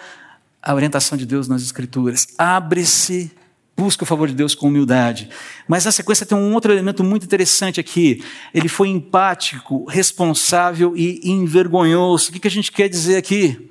a 0.62 0.74
orientação 0.74 1.18
de 1.18 1.26
Deus 1.26 1.48
nas 1.48 1.62
Escrituras, 1.62 2.28
abre-se 2.38 3.32
busca 3.78 4.04
o 4.04 4.08
favor 4.08 4.28
de 4.28 4.34
Deus 4.34 4.56
com 4.56 4.68
humildade. 4.68 5.30
Mas 5.68 5.86
na 5.86 5.92
sequência 5.92 6.26
tem 6.26 6.38
um 6.38 6.54
outro 6.54 6.72
elemento 6.72 7.04
muito 7.04 7.26
interessante 7.26 7.80
aqui. 7.80 8.24
Ele 8.54 8.70
foi 8.70 8.88
empático, 8.88 9.86
responsável 9.86 10.96
e 10.96 11.20
envergonhoso. 11.30 12.30
O 12.30 12.34
que 12.34 12.48
a 12.48 12.52
gente 12.52 12.72
quer 12.72 12.88
dizer 12.88 13.18
aqui? 13.18 13.70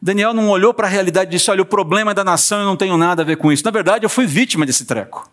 Daniel 0.00 0.34
não 0.34 0.48
olhou 0.48 0.72
para 0.72 0.86
a 0.86 0.90
realidade 0.90 1.30
e 1.30 1.38
disse: 1.38 1.50
Olha, 1.50 1.62
o 1.62 1.66
problema 1.66 2.12
é 2.12 2.14
da 2.14 2.24
nação, 2.24 2.60
eu 2.60 2.66
não 2.66 2.76
tenho 2.76 2.96
nada 2.96 3.22
a 3.22 3.24
ver 3.24 3.36
com 3.36 3.52
isso. 3.52 3.64
Na 3.64 3.70
verdade, 3.70 4.04
eu 4.04 4.10
fui 4.10 4.26
vítima 4.26 4.64
desse 4.64 4.84
treco. 4.84 5.30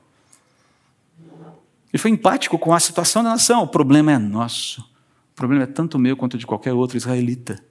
Ele 1.94 2.02
foi 2.02 2.12
empático 2.12 2.58
com 2.58 2.74
a 2.74 2.80
situação 2.80 3.24
da 3.24 3.32
nação. 3.32 3.64
O 3.64 3.68
problema 3.68 4.12
é 4.14 4.18
nosso. 4.18 4.82
O 5.32 5.36
problema 5.36 5.64
é 5.64 5.68
tanto 5.68 6.00
meu 6.00 6.16
quanto 6.16 6.38
de 6.38 6.48
qualquer 6.48 6.74
outro 6.74 6.98
israelita. 6.98 7.62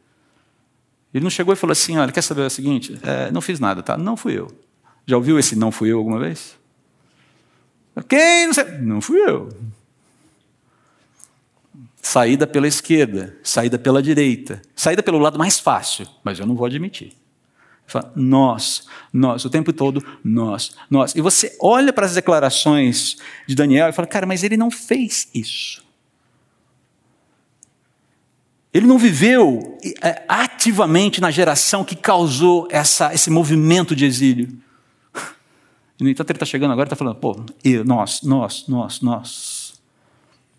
Ele 1.13 1.23
não 1.25 1.31
chegou 1.31 1.53
e 1.53 1.57
falou 1.57 1.73
assim: 1.73 1.97
Olha, 1.99 2.13
quer 2.13 2.23
saber 2.23 2.43
o 2.43 2.51
seguinte? 2.51 2.99
É, 3.03 3.31
não 3.31 3.41
fiz 3.41 3.59
nada, 3.59 3.83
tá? 3.83 3.97
Não 3.97 4.17
fui 4.17 4.39
eu. 4.39 4.49
Já 5.07 5.17
ouviu 5.17 5.39
esse 5.39 5.57
não 5.57 5.73
fui 5.73 5.91
eu 5.91 5.99
alguma 5.99 6.19
vez? 6.19 6.59
Quem? 8.09 8.47
Não, 8.47 8.55
sei. 8.55 8.65
não 8.79 9.01
fui 9.01 9.19
eu. 9.19 9.49
Saída 12.01 12.47
pela 12.47 12.67
esquerda, 12.67 13.37
saída 13.43 13.79
pela 13.79 14.03
direita, 14.03 14.63
saída 14.75 15.03
pelo 15.03 15.19
lado 15.19 15.39
mais 15.39 15.59
fácil, 15.59 16.07
mas 16.25 16.39
eu 16.39 16.47
não 16.47 16.55
vou 16.55 16.67
admitir. 16.67 17.13
Fala, 17.91 18.13
nós, 18.15 18.87
nós, 19.13 19.45
o 19.45 19.51
tempo 19.51 19.73
todo, 19.73 20.05
nós, 20.23 20.73
nós. 20.89 21.15
E 21.17 21.21
você 21.21 21.57
olha 21.61 21.93
para 21.93 22.07
as 22.07 22.15
declarações 22.15 23.17
de 23.49 23.55
Daniel 23.55 23.89
e 23.89 23.93
fala, 23.93 24.07
cara, 24.07 24.27
mas 24.27 24.45
ele 24.45 24.57
não 24.57 24.71
fez 24.71 25.29
isso. 25.35 25.83
Ele 28.73 28.87
não 28.87 28.97
viveu 28.97 29.77
é, 30.01 30.23
ativamente 30.29 31.21
na 31.21 31.33
geração 31.33 31.85
que 31.85 31.97
causou 31.97 32.69
essa, 32.71 33.13
esse 33.13 33.29
movimento 33.29 33.97
de 33.97 34.05
exílio. 34.05 34.49
E, 35.99 36.09
entanto, 36.09 36.31
ele 36.31 36.37
está 36.37 36.47
chegando 36.47 36.71
agora 36.71 36.87
e 36.87 36.89
está 36.89 36.97
falando, 36.97 37.17
pô, 37.17 37.45
eu, 37.65 37.85
nós, 37.85 38.23
nós, 38.23 38.69
nós, 38.69 39.01
nós. 39.01 39.75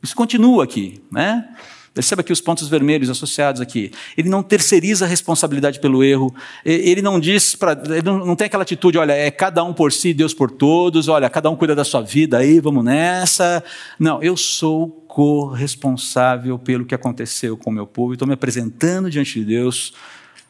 Isso 0.03 0.15
continua 0.15 0.65
aqui, 0.65 1.01
né? 1.09 1.55
Perceba 1.93 2.21
aqui 2.21 2.31
os 2.31 2.39
pontos 2.39 2.69
vermelhos 2.69 3.09
associados 3.09 3.59
aqui. 3.59 3.91
Ele 4.17 4.29
não 4.29 4.41
terceiriza 4.41 5.03
a 5.03 5.07
responsabilidade 5.07 5.79
pelo 5.81 6.01
erro. 6.01 6.33
Ele 6.63 7.01
não 7.01 7.19
diz 7.19 7.53
para, 7.53 7.75
não 8.01 8.33
tem 8.33 8.47
aquela 8.47 8.63
atitude, 8.63 8.97
olha, 8.97 9.11
é 9.11 9.29
cada 9.29 9.61
um 9.61 9.73
por 9.73 9.91
si, 9.91 10.13
Deus 10.13 10.33
por 10.33 10.49
todos. 10.49 11.09
Olha, 11.09 11.29
cada 11.29 11.49
um 11.49 11.55
cuida 11.55 11.75
da 11.75 11.83
sua 11.83 12.01
vida 12.01 12.37
aí, 12.37 12.61
vamos 12.61 12.85
nessa. 12.85 13.61
Não, 13.99 14.23
eu 14.23 14.37
sou 14.37 14.87
corresponsável 15.05 16.57
pelo 16.57 16.85
que 16.85 16.95
aconteceu 16.95 17.57
com 17.57 17.69
o 17.69 17.73
meu 17.73 17.85
povo. 17.85 18.13
Estou 18.13 18.27
me 18.27 18.35
apresentando 18.35 19.09
diante 19.09 19.41
de 19.41 19.45
Deus 19.45 19.93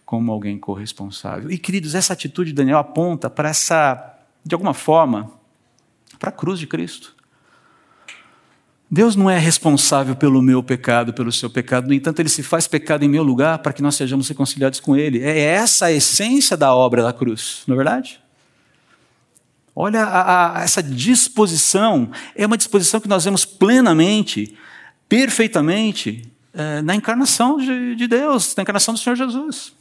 como 0.05 0.31
alguém 0.31 0.59
corresponsável. 0.59 1.49
E 1.49 1.57
queridos, 1.57 1.95
essa 1.95 2.13
atitude 2.13 2.51
de 2.51 2.55
Daniel 2.55 2.77
aponta 2.77 3.31
para 3.31 3.49
essa, 3.49 4.15
de 4.45 4.53
alguma 4.53 4.75
forma, 4.75 5.31
para 6.19 6.29
a 6.29 6.33
cruz 6.33 6.59
de 6.59 6.67
Cristo. 6.67 7.15
Deus 8.93 9.15
não 9.15 9.29
é 9.29 9.39
responsável 9.39 10.17
pelo 10.17 10.41
meu 10.41 10.61
pecado, 10.61 11.13
pelo 11.13 11.31
seu 11.31 11.49
pecado, 11.49 11.87
no 11.87 11.93
entanto, 11.93 12.19
ele 12.19 12.27
se 12.27 12.43
faz 12.43 12.67
pecado 12.67 13.05
em 13.05 13.07
meu 13.07 13.23
lugar 13.23 13.59
para 13.59 13.71
que 13.71 13.81
nós 13.81 13.95
sejamos 13.95 14.27
reconciliados 14.27 14.81
com 14.81 14.97
ele. 14.97 15.23
É 15.23 15.39
essa 15.39 15.85
a 15.85 15.91
essência 15.93 16.57
da 16.57 16.75
obra 16.75 17.01
da 17.01 17.13
cruz, 17.13 17.63
não 17.65 17.75
é 17.75 17.77
verdade? 17.77 18.19
Olha 19.73 20.03
a, 20.03 20.59
a, 20.59 20.63
essa 20.63 20.83
disposição, 20.83 22.11
é 22.35 22.45
uma 22.45 22.57
disposição 22.57 22.99
que 22.99 23.07
nós 23.07 23.23
vemos 23.23 23.45
plenamente, 23.45 24.57
perfeitamente, 25.07 26.29
é, 26.53 26.81
na 26.81 26.93
encarnação 26.93 27.59
de, 27.59 27.95
de 27.95 28.07
Deus, 28.07 28.53
na 28.57 28.63
encarnação 28.63 28.93
do 28.93 28.99
Senhor 28.99 29.15
Jesus. 29.15 29.71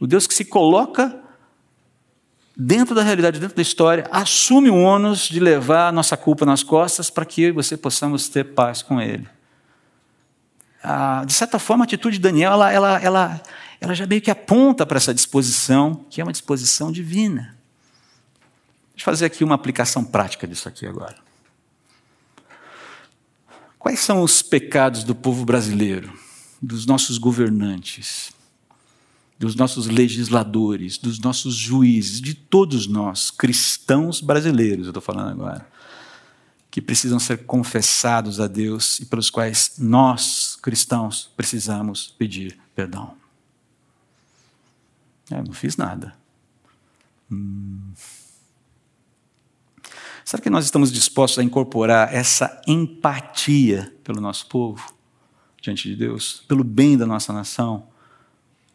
O 0.00 0.06
Deus 0.06 0.28
que 0.28 0.34
se 0.34 0.44
coloca 0.44 1.23
dentro 2.56 2.94
da 2.94 3.02
realidade, 3.02 3.40
dentro 3.40 3.56
da 3.56 3.62
história, 3.62 4.06
assume 4.10 4.70
o 4.70 4.76
ônus 4.76 5.28
de 5.28 5.40
levar 5.40 5.88
a 5.88 5.92
nossa 5.92 6.16
culpa 6.16 6.46
nas 6.46 6.62
costas 6.62 7.10
para 7.10 7.24
que 7.24 7.42
eu 7.42 7.48
e 7.48 7.52
você 7.52 7.76
possamos 7.76 8.28
ter 8.28 8.44
paz 8.44 8.82
com 8.82 9.00
Ele. 9.00 9.26
Ah, 10.82 11.24
de 11.26 11.32
certa 11.32 11.58
forma, 11.58 11.84
a 11.84 11.86
atitude 11.86 12.18
de 12.18 12.22
Daniel, 12.22 12.52
ela, 12.52 12.70
ela, 12.70 12.98
ela, 13.00 13.42
ela 13.80 13.94
já 13.94 14.06
meio 14.06 14.20
que 14.20 14.30
aponta 14.30 14.84
para 14.84 14.98
essa 14.98 15.14
disposição, 15.14 16.04
que 16.10 16.20
é 16.20 16.24
uma 16.24 16.32
disposição 16.32 16.92
divina. 16.92 17.56
Deixa 18.90 19.00
eu 19.00 19.04
fazer 19.04 19.24
aqui 19.24 19.42
uma 19.42 19.54
aplicação 19.54 20.04
prática 20.04 20.46
disso 20.46 20.68
aqui 20.68 20.86
agora. 20.86 21.16
Quais 23.78 24.00
são 24.00 24.22
os 24.22 24.42
pecados 24.42 25.04
do 25.04 25.14
povo 25.14 25.44
brasileiro, 25.44 26.12
dos 26.60 26.86
nossos 26.86 27.18
governantes? 27.18 28.33
Dos 29.38 29.54
nossos 29.54 29.86
legisladores, 29.86 30.96
dos 30.96 31.18
nossos 31.18 31.54
juízes, 31.54 32.20
de 32.20 32.34
todos 32.34 32.86
nós, 32.86 33.30
cristãos 33.30 34.20
brasileiros, 34.20 34.86
eu 34.86 34.90
estou 34.90 35.02
falando 35.02 35.30
agora, 35.30 35.66
que 36.70 36.80
precisam 36.80 37.18
ser 37.18 37.44
confessados 37.44 38.40
a 38.40 38.46
Deus 38.46 39.00
e 39.00 39.06
pelos 39.06 39.30
quais 39.30 39.74
nós, 39.78 40.56
cristãos, 40.60 41.30
precisamos 41.36 42.14
pedir 42.18 42.58
perdão. 42.74 43.14
É, 45.30 45.42
não 45.42 45.52
fiz 45.52 45.76
nada. 45.76 46.14
Hum. 47.30 47.92
Será 50.24 50.42
que 50.42 50.50
nós 50.50 50.64
estamos 50.64 50.90
dispostos 50.90 51.38
a 51.38 51.44
incorporar 51.44 52.12
essa 52.14 52.60
empatia 52.66 53.94
pelo 54.02 54.20
nosso 54.20 54.46
povo 54.46 54.92
diante 55.60 55.88
de 55.88 55.96
Deus, 55.96 56.44
pelo 56.48 56.64
bem 56.64 56.96
da 56.96 57.06
nossa 57.06 57.32
nação? 57.32 57.93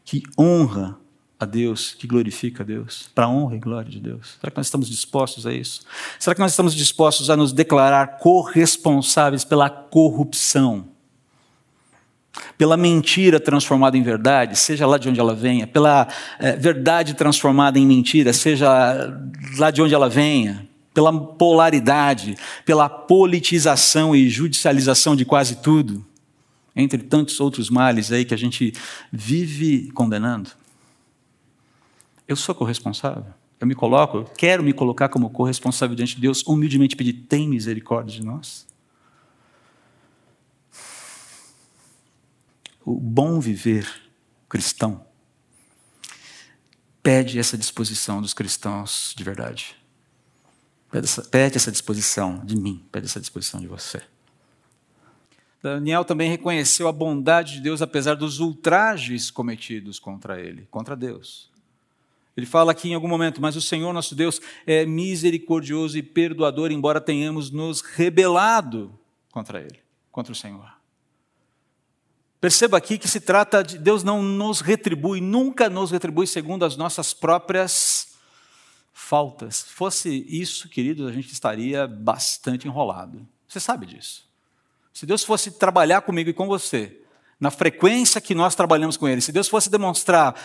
Que 0.09 0.23
honra 0.35 0.97
a 1.39 1.45
Deus, 1.45 1.93
que 1.93 2.07
glorifica 2.07 2.63
a 2.63 2.65
Deus, 2.65 3.07
para 3.13 3.25
a 3.25 3.29
honra 3.29 3.55
e 3.55 3.59
glória 3.59 3.91
de 3.91 3.99
Deus? 3.99 4.37
Será 4.39 4.49
que 4.49 4.57
nós 4.57 4.65
estamos 4.65 4.89
dispostos 4.89 5.45
a 5.45 5.53
isso? 5.53 5.83
Será 6.17 6.33
que 6.33 6.41
nós 6.41 6.49
estamos 6.49 6.73
dispostos 6.73 7.29
a 7.29 7.37
nos 7.37 7.53
declarar 7.53 8.17
corresponsáveis 8.17 9.43
pela 9.43 9.69
corrupção? 9.69 10.87
Pela 12.57 12.75
mentira 12.75 13.39
transformada 13.39 13.97
em 13.97 14.01
verdade, 14.01 14.55
seja 14.55 14.87
lá 14.87 14.97
de 14.97 15.07
onde 15.07 15.19
ela 15.19 15.35
venha, 15.35 15.67
pela 15.67 16.07
é, 16.39 16.55
verdade 16.55 17.13
transformada 17.13 17.77
em 17.77 17.85
mentira, 17.85 18.33
seja 18.33 19.13
lá 19.59 19.69
de 19.69 19.79
onde 19.79 19.93
ela 19.93 20.09
venha, 20.09 20.67
pela 20.91 21.13
polaridade, 21.13 22.35
pela 22.65 22.89
politização 22.89 24.15
e 24.15 24.27
judicialização 24.27 25.15
de 25.15 25.23
quase 25.23 25.57
tudo 25.57 26.03
entre 26.75 27.03
tantos 27.03 27.39
outros 27.39 27.69
males 27.69 28.11
aí 28.11 28.25
que 28.25 28.33
a 28.33 28.37
gente 28.37 28.73
vive 29.11 29.91
condenando. 29.91 30.51
Eu 32.27 32.35
sou 32.35 32.53
corresponsável. 32.53 33.33
Eu 33.59 33.67
me 33.67 33.75
coloco, 33.75 34.17
eu 34.17 34.23
quero 34.23 34.63
me 34.63 34.71
colocar 34.71 35.09
como 35.09 35.29
corresponsável 35.29 35.95
diante 35.95 36.15
de 36.15 36.21
Deus, 36.21 36.43
humildemente 36.45 36.95
pedir: 36.95 37.13
tem 37.13 37.47
misericórdia 37.47 38.19
de 38.19 38.25
nós. 38.25 38.65
O 42.85 42.95
bom 42.95 43.39
viver 43.39 43.87
cristão 44.47 45.05
pede 47.03 47.39
essa 47.39 47.57
disposição 47.57 48.21
dos 48.21 48.33
cristãos 48.33 49.13
de 49.15 49.23
verdade. 49.23 49.75
Pede 50.89 51.05
essa, 51.05 51.21
pede 51.23 51.57
essa 51.57 51.71
disposição 51.71 52.43
de 52.45 52.55
mim, 52.55 52.83
pede 52.91 53.05
essa 53.05 53.19
disposição 53.19 53.59
de 53.59 53.67
você. 53.67 54.01
Daniel 55.61 56.05
também 56.05 56.29
reconheceu 56.29 56.87
a 56.87 56.91
bondade 56.91 57.55
de 57.55 57.61
Deus 57.61 57.81
apesar 57.81 58.15
dos 58.15 58.39
ultrajes 58.39 59.29
cometidos 59.29 59.99
contra 59.99 60.39
ele, 60.39 60.67
contra 60.71 60.95
Deus. 60.95 61.49
Ele 62.35 62.45
fala 62.45 62.71
aqui 62.71 62.89
em 62.89 62.93
algum 62.93 63.07
momento, 63.07 63.41
mas 63.41 63.57
o 63.57 63.61
Senhor 63.61 63.91
nosso 63.91 64.15
Deus 64.15 64.39
é 64.65 64.85
misericordioso 64.85 65.97
e 65.97 66.03
perdoador, 66.03 66.71
embora 66.71 67.01
tenhamos 67.01 67.51
nos 67.51 67.81
rebelado 67.81 68.97
contra 69.29 69.59
ele, 69.59 69.79
contra 70.09 70.31
o 70.31 70.35
Senhor. 70.35 70.73
Perceba 72.39 72.77
aqui 72.77 72.97
que 72.97 73.09
se 73.09 73.19
trata 73.19 73.61
de 73.61 73.77
Deus 73.77 74.01
não 74.01 74.23
nos 74.23 74.61
retribui, 74.61 75.19
nunca 75.19 75.69
nos 75.69 75.91
retribui 75.91 76.25
segundo 76.25 76.63
as 76.63 76.77
nossas 76.77 77.13
próprias 77.13 78.17
faltas. 78.93 79.57
Se 79.57 79.73
fosse 79.73 80.25
isso, 80.29 80.69
queridos, 80.69 81.05
a 81.05 81.11
gente 81.11 81.33
estaria 81.33 81.85
bastante 81.85 82.65
enrolado. 82.65 83.27
Você 83.45 83.59
sabe 83.59 83.85
disso. 83.85 84.28
Se 84.99 85.05
Deus 85.05 85.23
fosse 85.23 85.51
trabalhar 85.51 86.01
comigo 86.01 86.29
e 86.29 86.33
com 86.33 86.45
você, 86.45 86.99
na 87.39 87.49
frequência 87.49 88.19
que 88.19 88.35
nós 88.35 88.53
trabalhamos 88.53 88.97
com 88.97 89.07
Ele, 89.07 89.21
se 89.21 89.31
Deus 89.31 89.47
fosse 89.47 89.69
demonstrar, 89.69 90.35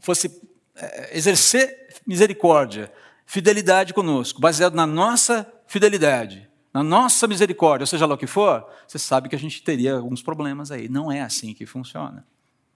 fosse 0.00 0.40
é, 0.74 1.14
exercer 1.14 1.94
misericórdia, 2.06 2.90
fidelidade 3.26 3.92
conosco, 3.92 4.40
baseado 4.40 4.74
na 4.74 4.86
nossa 4.86 5.46
fidelidade, 5.66 6.48
na 6.72 6.82
nossa 6.82 7.26
misericórdia, 7.26 7.82
ou 7.82 7.86
seja 7.86 8.06
lá 8.06 8.14
o 8.14 8.16
que 8.16 8.26
for, 8.26 8.66
você 8.86 8.98
sabe 8.98 9.28
que 9.28 9.36
a 9.36 9.38
gente 9.38 9.62
teria 9.62 9.96
alguns 9.96 10.22
problemas 10.22 10.70
aí. 10.70 10.88
Não 10.88 11.12
é 11.12 11.20
assim 11.20 11.52
que 11.52 11.66
funciona. 11.66 12.26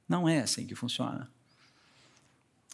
Não 0.07 0.29
é 0.29 0.41
assim 0.41 0.67
que 0.67 0.75
funciona. 0.75 1.27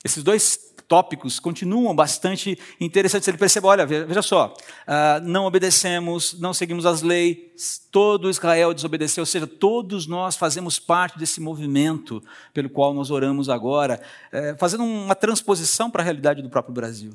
Esses 0.04 0.24
dois 0.24 0.67
tópicos 0.88 1.38
continuam 1.38 1.94
bastante 1.94 2.58
interessantes. 2.80 3.28
Ele 3.28 3.36
percebe, 3.36 3.66
olha, 3.66 3.86
veja 3.86 4.22
só, 4.22 4.54
uh, 4.56 5.22
não 5.22 5.44
obedecemos, 5.44 6.36
não 6.40 6.54
seguimos 6.54 6.86
as 6.86 7.02
leis, 7.02 7.80
todo 7.92 8.30
Israel 8.30 8.72
desobedeceu, 8.72 9.22
ou 9.22 9.26
seja, 9.26 9.46
todos 9.46 10.06
nós 10.06 10.34
fazemos 10.34 10.78
parte 10.78 11.18
desse 11.18 11.40
movimento 11.40 12.22
pelo 12.54 12.70
qual 12.70 12.94
nós 12.94 13.10
oramos 13.10 13.50
agora, 13.50 14.00
uh, 14.32 14.58
fazendo 14.58 14.82
uma 14.82 15.14
transposição 15.14 15.90
para 15.90 16.02
a 16.02 16.04
realidade 16.04 16.40
do 16.42 16.48
próprio 16.48 16.74
Brasil. 16.74 17.14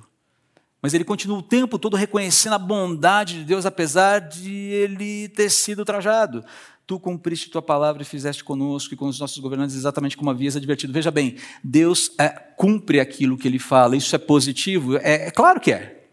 Mas 0.84 0.94
ele 0.94 1.06
continua 1.06 1.38
o 1.38 1.42
tempo 1.42 1.80
todo 1.80 1.96
reconhecendo 1.96 2.54
a 2.54 2.60
bondade 2.60 3.40
de 3.40 3.46
Deus, 3.46 3.66
apesar 3.66 4.20
de 4.20 4.52
ele 4.54 5.30
ter 5.30 5.50
sido 5.50 5.80
ultrajado. 5.80 6.44
Tu 6.86 7.00
cumpriste 7.00 7.50
tua 7.50 7.62
palavra 7.62 8.02
e 8.02 8.06
fizeste 8.06 8.44
conosco 8.44 8.94
e 8.94 8.98
com 8.98 9.08
os 9.08 9.20
nossos 9.20 9.38
governantes 9.38 9.76
exatamente 9.76 10.18
como 10.18 10.30
havias 10.30 10.56
advertido. 10.56 10.92
Veja 10.92 11.12
bem, 11.12 11.38
Deus 11.64 12.12
é, 12.20 12.28
cumpre 12.30 13.00
aquilo 13.00 13.38
que 13.38 13.48
ele 13.48 13.60
fala, 13.60 13.96
isso 13.96 14.16
é 14.16 14.20
positivo? 14.20 14.98
É, 14.98 15.28
é 15.28 15.32
claro 15.32 15.60
que 15.62 15.72
é. 15.72 16.04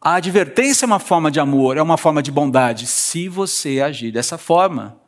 A 0.00 0.14
advertência 0.14 0.84
é 0.84 0.86
uma 0.86 1.00
forma 1.00 1.30
de 1.30 1.40
amor, 1.40 1.76
é 1.76 1.82
uma 1.82 1.96
forma 1.96 2.22
de 2.22 2.30
bondade. 2.30 2.86
Se 2.86 3.28
você 3.28 3.80
agir 3.80 4.12
dessa 4.12 4.38
forma, 4.38 5.00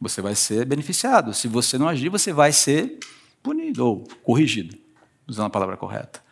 você 0.00 0.20
vai 0.20 0.34
ser 0.34 0.64
beneficiado. 0.64 1.32
Se 1.34 1.46
você 1.46 1.78
não 1.78 1.88
agir, 1.88 2.08
você 2.08 2.32
vai 2.32 2.52
ser 2.52 2.98
punido 3.42 3.86
ou 3.86 4.08
corrigido, 4.24 4.76
usando 5.26 5.46
a 5.46 5.50
palavra 5.50 5.76
correta. 5.76 6.22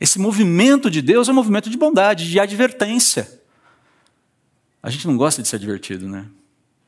Esse 0.00 0.18
movimento 0.18 0.90
de 0.90 1.02
Deus 1.02 1.28
é 1.28 1.32
um 1.32 1.34
movimento 1.34 1.68
de 1.68 1.76
bondade, 1.76 2.30
de 2.30 2.38
advertência. 2.38 3.38
A 4.82 4.90
gente 4.90 5.06
não 5.06 5.16
gosta 5.16 5.42
de 5.42 5.48
ser 5.48 5.56
advertido, 5.56 6.08
né? 6.08 6.26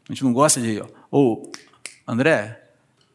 A 0.09 0.13
gente 0.13 0.25
não 0.25 0.33
gosta 0.33 0.61
de. 0.61 0.81
Ô, 0.81 0.89
oh, 1.11 1.53
André, 2.07 2.71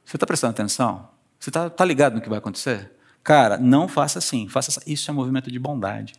você 0.06 0.18
está 0.18 0.26
prestando 0.26 0.52
atenção? 0.52 1.10
Você 1.40 1.50
está 1.50 1.70
tá 1.70 1.86
ligado 1.86 2.16
no 2.16 2.22
que 2.22 2.30
vai 2.30 2.38
acontecer? 2.38 2.92
Cara, 3.24 3.58
não 3.58 3.88
faça 3.88 4.20
assim. 4.20 4.48
Faça 4.48 4.72
assim. 4.72 4.92
Isso 4.92 5.10
é 5.10 5.14
um 5.14 5.16
movimento 5.18 5.52
de 5.52 5.60
bondade. 5.60 6.14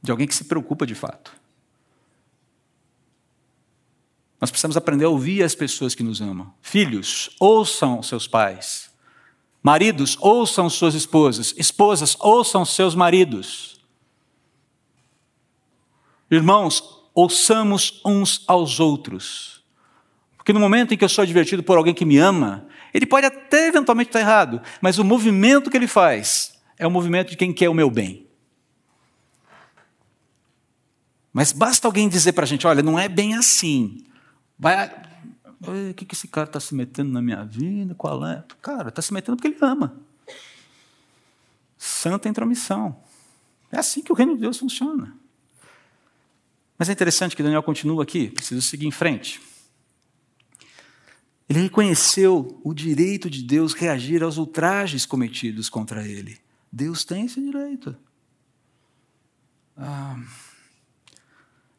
De 0.00 0.10
alguém 0.10 0.26
que 0.26 0.34
se 0.34 0.44
preocupa 0.44 0.86
de 0.86 0.94
fato. 0.94 1.32
Nós 4.40 4.50
precisamos 4.50 4.76
aprender 4.76 5.04
a 5.04 5.08
ouvir 5.08 5.44
as 5.44 5.54
pessoas 5.54 5.94
que 5.94 6.02
nos 6.02 6.20
amam. 6.20 6.52
Filhos, 6.60 7.30
ouçam 7.38 8.02
seus 8.02 8.26
pais. 8.26 8.90
Maridos, 9.62 10.16
ouçam 10.20 10.68
suas 10.68 10.94
esposas. 10.94 11.54
Esposas, 11.56 12.16
ouçam 12.18 12.64
seus 12.64 12.96
maridos. 12.96 13.80
Irmãos, 16.34 16.82
ouçamos 17.14 18.00
uns 18.04 18.42
aos 18.46 18.80
outros. 18.80 19.62
Porque 20.34 20.52
no 20.52 20.58
momento 20.58 20.94
em 20.94 20.96
que 20.96 21.04
eu 21.04 21.08
sou 21.08 21.22
advertido 21.22 21.62
por 21.62 21.76
alguém 21.76 21.92
que 21.92 22.06
me 22.06 22.16
ama, 22.16 22.66
ele 22.94 23.04
pode 23.04 23.26
até 23.26 23.68
eventualmente 23.68 24.08
estar 24.08 24.20
errado, 24.20 24.62
mas 24.80 24.98
o 24.98 25.04
movimento 25.04 25.70
que 25.70 25.76
ele 25.76 25.86
faz 25.86 26.58
é 26.78 26.86
o 26.86 26.90
movimento 26.90 27.30
de 27.30 27.36
quem 27.36 27.52
quer 27.52 27.68
o 27.68 27.74
meu 27.74 27.90
bem. 27.90 28.26
Mas 31.34 31.52
basta 31.52 31.86
alguém 31.86 32.08
dizer 32.08 32.32
para 32.32 32.44
a 32.44 32.46
gente: 32.46 32.66
olha, 32.66 32.82
não 32.82 32.98
é 32.98 33.10
bem 33.10 33.34
assim. 33.34 34.02
Vai, 34.58 34.90
o 35.60 35.94
que, 35.94 36.06
que 36.06 36.14
esse 36.14 36.28
cara 36.28 36.46
está 36.46 36.60
se 36.60 36.74
metendo 36.74 37.12
na 37.12 37.20
minha 37.20 37.44
vida? 37.44 37.94
Qual 37.94 38.26
é? 38.26 38.42
Cara, 38.62 38.88
está 38.88 39.02
se 39.02 39.12
metendo 39.12 39.36
porque 39.36 39.48
ele 39.48 39.58
ama. 39.60 39.94
Santa 41.76 42.26
intromissão. 42.26 42.96
É 43.70 43.78
assim 43.78 44.02
que 44.02 44.12
o 44.12 44.14
reino 44.14 44.34
de 44.34 44.40
Deus 44.40 44.58
funciona. 44.58 45.20
Mas 46.78 46.88
é 46.88 46.92
interessante 46.92 47.36
que 47.36 47.42
Daniel 47.42 47.62
continua 47.62 48.02
aqui, 48.02 48.28
preciso 48.30 48.62
seguir 48.62 48.86
em 48.86 48.90
frente. 48.90 49.40
Ele 51.48 51.60
reconheceu 51.60 52.60
o 52.64 52.72
direito 52.72 53.28
de 53.28 53.42
Deus 53.42 53.74
reagir 53.74 54.22
aos 54.22 54.38
ultrajes 54.38 55.04
cometidos 55.04 55.68
contra 55.68 56.06
ele. 56.06 56.38
Deus 56.72 57.04
tem 57.04 57.26
esse 57.26 57.40
direito. 57.40 57.94
Ah, 59.76 60.18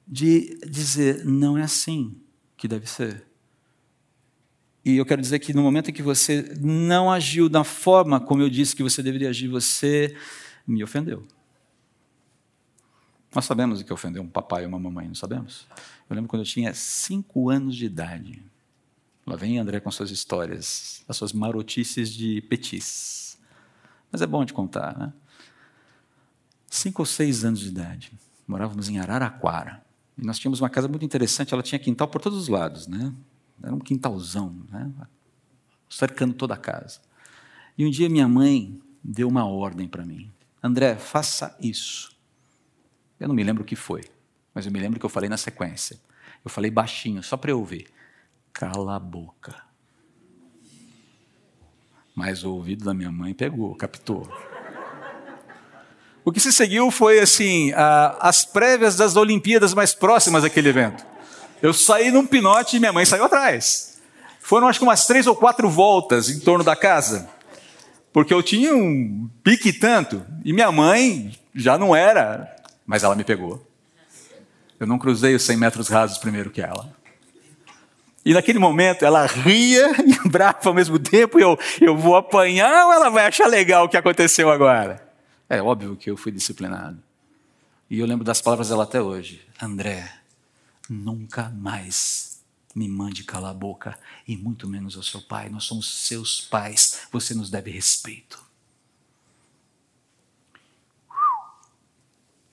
de 0.08 0.60
dizer, 0.68 1.26
não 1.26 1.58
é 1.58 1.64
assim 1.64 2.16
que 2.56 2.68
deve 2.68 2.88
ser. 2.88 3.26
E 4.86 4.98
eu 4.98 5.06
quero 5.06 5.22
dizer 5.22 5.40
que 5.40 5.54
no 5.54 5.64
momento 5.64 5.90
em 5.90 5.94
que 5.94 6.04
você 6.04 6.54
não 6.60 7.12
agiu 7.12 7.48
da 7.48 7.64
forma 7.64 8.20
como 8.20 8.42
eu 8.42 8.50
disse 8.50 8.76
que 8.76 8.84
você 8.84 9.02
deveria 9.02 9.30
agir, 9.30 9.48
você 9.48 10.16
me 10.68 10.84
ofendeu. 10.84 11.26
Nós 13.34 13.46
sabemos 13.46 13.82
o 13.82 13.84
que 13.84 13.92
ofendeu 13.92 14.22
um 14.22 14.28
papai 14.28 14.64
e 14.64 14.68
uma 14.68 14.78
mamãe, 14.78 15.08
não 15.08 15.16
sabemos? 15.16 15.68
Eu 16.10 16.16
lembro 16.16 16.30
quando 16.30 16.42
eu 16.42 16.46
tinha 16.48 16.74
cinco 16.74 17.50
anos 17.50 17.76
de 17.76 17.86
idade. 17.86 18.44
Lá 19.26 19.36
vem 19.36 19.58
André 19.58 19.80
com 19.80 19.90
suas 19.90 20.12
histórias, 20.12 21.04
as 21.08 21.18
suas 21.18 21.34
marotices 21.34 22.12
de 22.12 22.42
petis. 22.42 23.38
Mas 24.12 24.22
é 24.22 24.28
bom 24.28 24.46
de 24.46 24.54
contar, 24.54 24.98
né? 24.98 25.14
Cinco 26.70 27.02
ou 27.02 27.06
seis 27.06 27.44
anos 27.44 27.60
de 27.60 27.70
idade. 27.70 28.12
Morávamos 28.48 28.90
em 28.90 29.00
Araraquara. 29.00 29.84
E 30.18 30.26
nós 30.26 30.38
tínhamos 30.38 30.62
uma 30.62 30.70
casa 30.70 30.88
muito 30.88 31.06
interessante, 31.06 31.54
ela 31.54 31.64
tinha 31.64 31.80
quintal 31.80 32.08
por 32.08 32.22
todos 32.22 32.38
os 32.38 32.48
lados, 32.48 32.88
né? 32.88 33.14
Era 33.62 33.74
um 33.74 33.80
quintalzão, 33.80 34.56
né? 34.70 34.92
cercando 35.90 36.34
toda 36.34 36.54
a 36.54 36.58
casa. 36.58 37.00
E 37.78 37.86
um 37.86 37.90
dia 37.90 38.10
minha 38.10 38.28
mãe 38.28 38.80
deu 39.04 39.28
uma 39.28 39.46
ordem 39.46 39.88
para 39.88 40.06
mim: 40.06 40.32
André, 40.62 40.96
faça 40.96 41.56
isso. 41.60 42.13
Eu 43.24 43.30
não 43.30 43.36
me 43.36 43.42
lembro 43.42 43.64
o 43.64 43.66
que 43.66 43.78
foi, 43.78 44.04
mas 44.54 44.66
eu 44.66 44.72
me 44.74 44.82
lembro 44.82 45.00
que 45.00 45.06
eu 45.06 45.10
falei 45.10 45.30
na 45.30 45.38
sequência. 45.38 45.98
Eu 46.44 46.52
falei 46.52 46.70
baixinho, 46.70 47.24
só 47.24 47.38
para 47.38 47.52
eu 47.52 47.58
ouvir: 47.58 47.88
cala 48.52 48.98
a 48.98 49.00
boca. 49.00 49.56
Mas 52.14 52.44
o 52.44 52.54
ouvido 52.54 52.84
da 52.84 52.94
minha 52.94 53.10
mãe 53.10 53.34
pegou, 53.34 53.74
captou. 53.76 54.30
O 56.26 56.34
que 56.34 56.40
se 56.42 56.52
seguiu 56.52 56.92
foi 56.92 57.22
assim, 57.22 57.72
as 58.20 58.44
prévias 58.44 58.98
das 58.98 59.16
Olimpíadas 59.16 59.74
mais 59.74 59.96
próximas 59.96 60.44
daquele 60.44 60.68
evento. 60.68 61.06
Eu 61.62 61.74
saí 61.74 62.12
num 62.12 62.28
pinote 62.28 62.76
e 62.76 62.80
minha 62.82 62.92
mãe 62.92 63.06
saiu 63.06 63.24
atrás. 63.24 64.02
Foram 64.42 64.68
acho 64.68 64.80
que 64.80 64.86
umas 64.86 65.08
três 65.08 65.28
ou 65.28 65.36
quatro 65.36 65.70
voltas 65.70 66.30
em 66.30 66.42
torno 66.42 66.62
da 66.62 66.76
casa, 66.76 67.30
porque 68.12 68.34
eu 68.34 68.44
tinha 68.44 68.76
um 68.76 69.30
pique 69.42 69.72
tanto 69.72 70.26
e 70.44 70.52
minha 70.52 70.74
mãe 70.74 71.40
já 71.56 71.78
não 71.78 71.96
era, 71.96 72.54
mas 72.86 73.04
ela 73.04 73.16
me 73.16 73.24
pegou. 73.24 73.66
Eu 74.80 74.88
não 74.88 75.00
cruzei 75.00 75.36
os 75.36 75.44
100 75.44 75.58
metros 75.58 75.88
rasos 75.88 76.18
primeiro 76.18 76.50
que 76.50 76.62
ela. 76.62 76.94
E 78.26 78.34
naquele 78.34 78.60
momento 78.60 79.04
ela 79.04 79.26
ria 79.26 79.92
e 80.00 80.30
brava 80.30 80.70
ao 80.70 80.74
mesmo 80.74 80.98
tempo, 80.98 81.40
eu, 81.40 81.58
eu 81.82 81.98
vou 81.98 82.16
apanhar 82.16 82.86
ou 82.86 82.94
ela 82.94 83.10
vai 83.10 83.26
achar 83.26 83.48
legal 83.48 83.86
o 83.86 83.90
que 83.90 83.98
aconteceu 83.98 84.50
agora? 84.50 85.06
É 85.50 85.62
óbvio 85.62 85.96
que 85.96 86.10
eu 86.10 86.18
fui 86.18 86.32
disciplinado. 86.32 86.98
E 87.90 88.00
eu 88.00 88.06
lembro 88.06 88.24
das 88.24 88.42
palavras 88.42 88.70
dela 88.70 88.84
até 88.84 89.02
hoje. 89.02 89.42
André, 89.62 90.12
nunca 90.90 91.50
mais 91.50 92.34
me 92.76 92.88
mande 92.88 93.24
calar 93.24 93.52
a 93.52 93.54
boca, 93.54 93.98
e 94.28 94.36
muito 94.36 94.68
menos 94.68 94.96
ao 94.96 95.04
seu 95.04 95.22
pai. 95.22 95.50
Nós 95.50 95.64
somos 95.64 96.08
seus 96.08 96.42
pais, 96.42 97.02
você 97.12 97.34
nos 97.36 97.50
deve 97.50 97.70
respeito. 97.70 98.43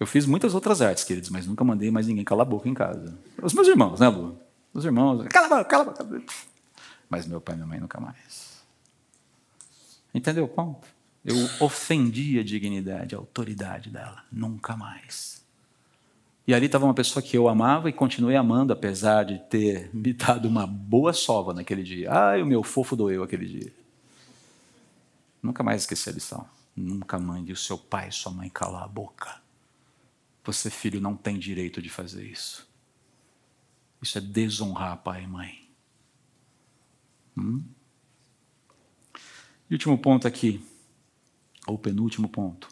Eu 0.00 0.06
fiz 0.06 0.24
muitas 0.24 0.54
outras 0.54 0.80
artes, 0.80 1.04
queridos, 1.04 1.28
mas 1.28 1.46
nunca 1.46 1.62
mandei 1.62 1.90
mais 1.90 2.06
ninguém 2.06 2.24
calar 2.24 2.46
a 2.46 2.48
boca 2.48 2.66
em 2.66 2.72
casa. 2.72 3.18
Os 3.42 3.52
meus 3.52 3.68
irmãos, 3.68 4.00
né, 4.00 4.08
Lu? 4.08 4.40
Os 4.72 4.82
irmãos, 4.82 5.26
cala 5.28 5.46
a 5.46 5.48
boca, 5.50 5.64
cala 5.66 5.82
a 5.82 6.02
boca. 6.02 6.24
Mas 7.10 7.26
meu 7.26 7.38
pai 7.38 7.54
e 7.54 7.58
minha 7.58 7.66
mãe 7.66 7.78
nunca 7.78 8.00
mais. 8.00 8.62
Entendeu 10.14 10.44
o 10.44 10.48
ponto? 10.48 10.88
Eu 11.22 11.36
ofendi 11.60 12.38
a 12.38 12.42
dignidade, 12.42 13.14
a 13.14 13.18
autoridade 13.18 13.90
dela. 13.90 14.24
Nunca 14.32 14.74
mais. 14.74 15.44
E 16.46 16.54
ali 16.54 16.64
estava 16.64 16.86
uma 16.86 16.94
pessoa 16.94 17.22
que 17.22 17.36
eu 17.36 17.46
amava 17.46 17.90
e 17.90 17.92
continuei 17.92 18.36
amando, 18.36 18.72
apesar 18.72 19.24
de 19.24 19.38
ter 19.50 19.90
me 19.94 20.14
dado 20.14 20.48
uma 20.48 20.66
boa 20.66 21.12
sova 21.12 21.52
naquele 21.52 21.82
dia. 21.82 22.10
Ai, 22.10 22.42
o 22.42 22.46
meu 22.46 22.62
fofo 22.62 22.96
doeu 22.96 23.22
aquele 23.22 23.44
dia. 23.44 23.72
Nunca 25.42 25.62
mais 25.62 25.82
esqueci 25.82 26.08
a 26.08 26.12
lição. 26.12 26.46
Nunca 26.74 27.18
mande 27.18 27.52
o 27.52 27.56
seu 27.56 27.76
pai 27.76 28.08
e 28.08 28.12
sua 28.12 28.32
mãe 28.32 28.48
calar 28.48 28.84
a 28.84 28.88
boca. 28.88 29.49
Você, 30.44 30.70
filho, 30.70 31.00
não 31.00 31.16
tem 31.16 31.38
direito 31.38 31.82
de 31.82 31.88
fazer 31.88 32.24
isso. 32.24 32.68
Isso 34.02 34.18
é 34.18 34.20
desonrar 34.20 34.96
pai 34.98 35.24
e 35.24 35.26
mãe. 35.26 35.68
Hum? 37.36 37.62
E 39.68 39.74
último 39.74 39.96
ponto 39.98 40.26
aqui, 40.26 40.64
ou 41.66 41.78
penúltimo 41.78 42.28
ponto. 42.28 42.68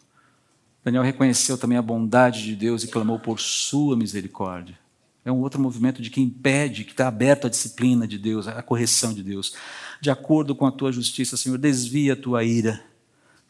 Daniel 0.83 1.03
reconheceu 1.03 1.59
também 1.59 1.77
a 1.77 1.83
bondade 1.83 2.43
de 2.43 2.57
Deus 2.57 2.83
e 2.83 2.89
clamou 2.89 3.19
por 3.19 3.39
sua 3.39 3.97
misericórdia. 3.97 4.79
É 5.25 5.31
um 5.31 5.41
outro 5.41 5.61
movimento 5.61 6.01
de 6.01 6.09
quem 6.09 6.29
pede, 6.29 6.85
que 6.85 6.93
está 6.93 7.07
aberto 7.07 7.47
à 7.47 7.51
disciplina 7.51 8.09
de 8.09 8.19
Deus, 8.19 8.49
à 8.49 8.63
correção 8.63 9.13
de 9.13 9.23
Deus. 9.23 9.55
De 10.01 10.11
acordo 10.11 10.55
com 10.55 10.65
a 10.67 10.73
tua 10.73 10.91
justiça, 10.91 11.37
Senhor, 11.37 11.59
desvia 11.59 12.15
a 12.15 12.17
tua 12.17 12.43
ira. 12.45 12.83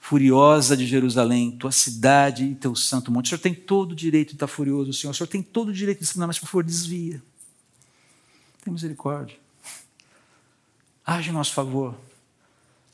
Furiosa 0.01 0.77
de 0.77 0.87
Jerusalém, 0.87 1.51
tua 1.51 1.73
cidade 1.73 2.45
e 2.45 2.55
teu 2.55 2.75
santo 2.75 3.11
monte. 3.11 3.27
O 3.27 3.29
Senhor 3.29 3.41
tem 3.41 3.55
todo 3.55 3.93
o 3.93 3.97
direito 3.97 4.29
de 4.29 4.35
estar 4.37 4.47
furioso, 4.47 4.93
Senhor. 4.93 5.11
O 5.11 5.15
Senhor 5.15 5.29
tem 5.29 5.43
todo 5.43 5.69
o 5.69 5.73
direito 5.73 5.99
de 5.99 6.03
disciplinar, 6.03 6.29
mas 6.29 6.39
por 6.39 6.47
favor, 6.47 6.65
desvia. 6.65 7.23
Tem 8.65 8.73
misericórdia. 8.73 9.37
Age 11.05 11.31
em 11.31 11.33
nosso 11.33 11.53
favor. 11.53 11.95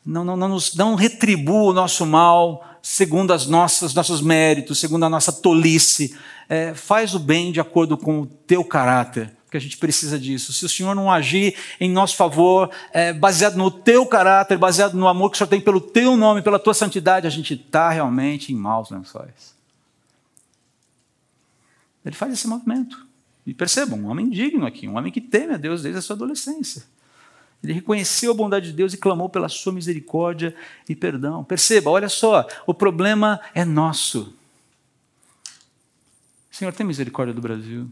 Não, 0.04 0.24
não, 0.24 0.36
não, 0.36 0.48
nos, 0.48 0.74
não 0.74 0.94
retribua 0.94 1.70
o 1.70 1.72
nosso 1.72 2.04
mal 2.04 2.74
segundo 2.84 3.32
as 3.32 3.46
nossas 3.46 3.94
nossos 3.94 4.20
méritos, 4.20 4.78
segundo 4.78 5.04
a 5.04 5.08
nossa 5.08 5.32
tolice. 5.32 6.14
É, 6.46 6.74
faz 6.74 7.14
o 7.14 7.18
bem 7.18 7.50
de 7.50 7.58
acordo 7.58 7.96
com 7.96 8.20
o 8.20 8.26
teu 8.26 8.62
caráter, 8.62 9.34
porque 9.54 9.58
a 9.58 9.60
gente 9.60 9.76
precisa 9.76 10.18
disso. 10.18 10.52
Se 10.52 10.64
o 10.64 10.68
Senhor 10.68 10.96
não 10.96 11.10
agir 11.10 11.54
em 11.78 11.88
nosso 11.88 12.16
favor, 12.16 12.70
é, 12.92 13.12
baseado 13.12 13.54
no 13.54 13.70
teu 13.70 14.04
caráter, 14.04 14.58
baseado 14.58 14.94
no 14.94 15.06
amor 15.06 15.30
que 15.30 15.36
o 15.36 15.38
Senhor 15.38 15.48
tem 15.48 15.60
pelo 15.60 15.80
teu 15.80 16.16
nome, 16.16 16.42
pela 16.42 16.58
tua 16.58 16.74
santidade, 16.74 17.24
a 17.24 17.30
gente 17.30 17.54
está 17.54 17.90
realmente 17.90 18.52
em 18.52 18.56
maus 18.56 18.90
lençóis. 18.90 19.54
Ele 22.04 22.16
faz 22.16 22.32
esse 22.32 22.48
movimento. 22.48 23.06
E 23.46 23.54
percebam, 23.54 24.00
um 24.00 24.06
homem 24.08 24.28
digno 24.28 24.66
aqui, 24.66 24.88
um 24.88 24.96
homem 24.96 25.12
que 25.12 25.20
teme 25.20 25.54
a 25.54 25.56
Deus 25.56 25.82
desde 25.82 25.98
a 25.98 26.02
sua 26.02 26.16
adolescência. 26.16 26.82
Ele 27.62 27.74
reconheceu 27.74 28.32
a 28.32 28.34
bondade 28.34 28.66
de 28.66 28.72
Deus 28.72 28.92
e 28.92 28.96
clamou 28.96 29.28
pela 29.28 29.48
sua 29.48 29.72
misericórdia 29.72 30.52
e 30.88 30.96
perdão. 30.96 31.44
Perceba, 31.44 31.90
olha 31.90 32.08
só, 32.08 32.44
o 32.66 32.74
problema 32.74 33.40
é 33.54 33.64
nosso. 33.64 34.34
Senhor, 36.50 36.72
tem 36.72 36.84
misericórdia 36.84 37.32
do 37.32 37.40
Brasil. 37.40 37.88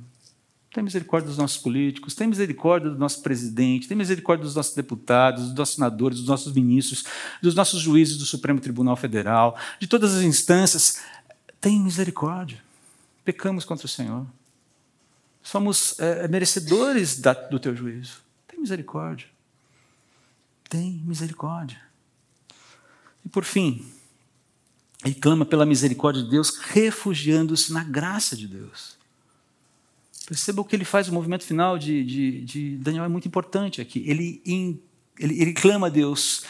Tem 0.73 0.83
misericórdia 0.83 1.29
dos 1.29 1.37
nossos 1.37 1.59
políticos, 1.59 2.15
tem 2.15 2.27
misericórdia 2.27 2.91
do 2.91 2.99
nosso 2.99 3.23
presidente, 3.23 3.87
tem 3.87 3.97
misericórdia 3.97 4.45
dos 4.45 4.55
nossos 4.55 4.75
deputados, 4.75 5.45
dos 5.49 5.55
nossos 5.55 5.75
senadores, 5.75 6.19
dos 6.19 6.29
nossos 6.29 6.53
ministros, 6.55 7.05
dos 7.43 7.55
nossos 7.55 7.81
juízes 7.81 8.17
do 8.17 8.25
Supremo 8.25 8.59
Tribunal 8.59 8.97
Federal, 8.97 9.59
de 9.79 9.87
todas 9.87 10.15
as 10.15 10.23
instâncias. 10.23 11.01
Tem 11.61 11.79
misericórdia. 11.79 12.63
Pecamos 13.25 13.65
contra 13.65 13.87
o 13.87 13.89
Senhor. 13.89 14.27
Somos 15.43 15.99
é, 16.01 16.27
merecedores 16.29 17.21
da, 17.21 17.35
do 17.35 17.61
teu 17.61 17.77
juízo. 17.77 18.23
Tem 18.49 18.59
misericórdia 18.59 19.27
tem 20.73 21.03
misericórdia. 21.05 21.79
E 23.23 23.29
por 23.29 23.45
fim, 23.45 23.85
ele 25.05 25.15
clama 25.15 25.45
pela 25.45 25.67
misericórdia 25.67 26.23
de 26.23 26.31
Deus, 26.31 26.57
refugiando-se 26.57 27.75
na 27.75 27.85
graça 27.85 28.35
de 28.35 28.49
Deus. 28.49 28.97
Perceba 30.33 30.63
o 30.63 30.65
que 30.65 30.75
ele 30.75 30.87
faz, 30.87 31.11
o 31.11 31.13
movimento 31.13 31.45
final 31.45 31.79
de, 31.79 32.03
de, 32.03 32.41
de 32.41 32.77
Daniel 32.79 33.05
é 33.05 33.09
muito 33.09 33.29
importante 33.29 33.83
aqui. 33.83 34.03
Ele, 34.07 34.41
in, 34.47 34.81
ele, 35.21 35.39
ele 35.39 35.53
clama 35.53 35.89
a 35.89 35.91
Deus, 35.91 36.43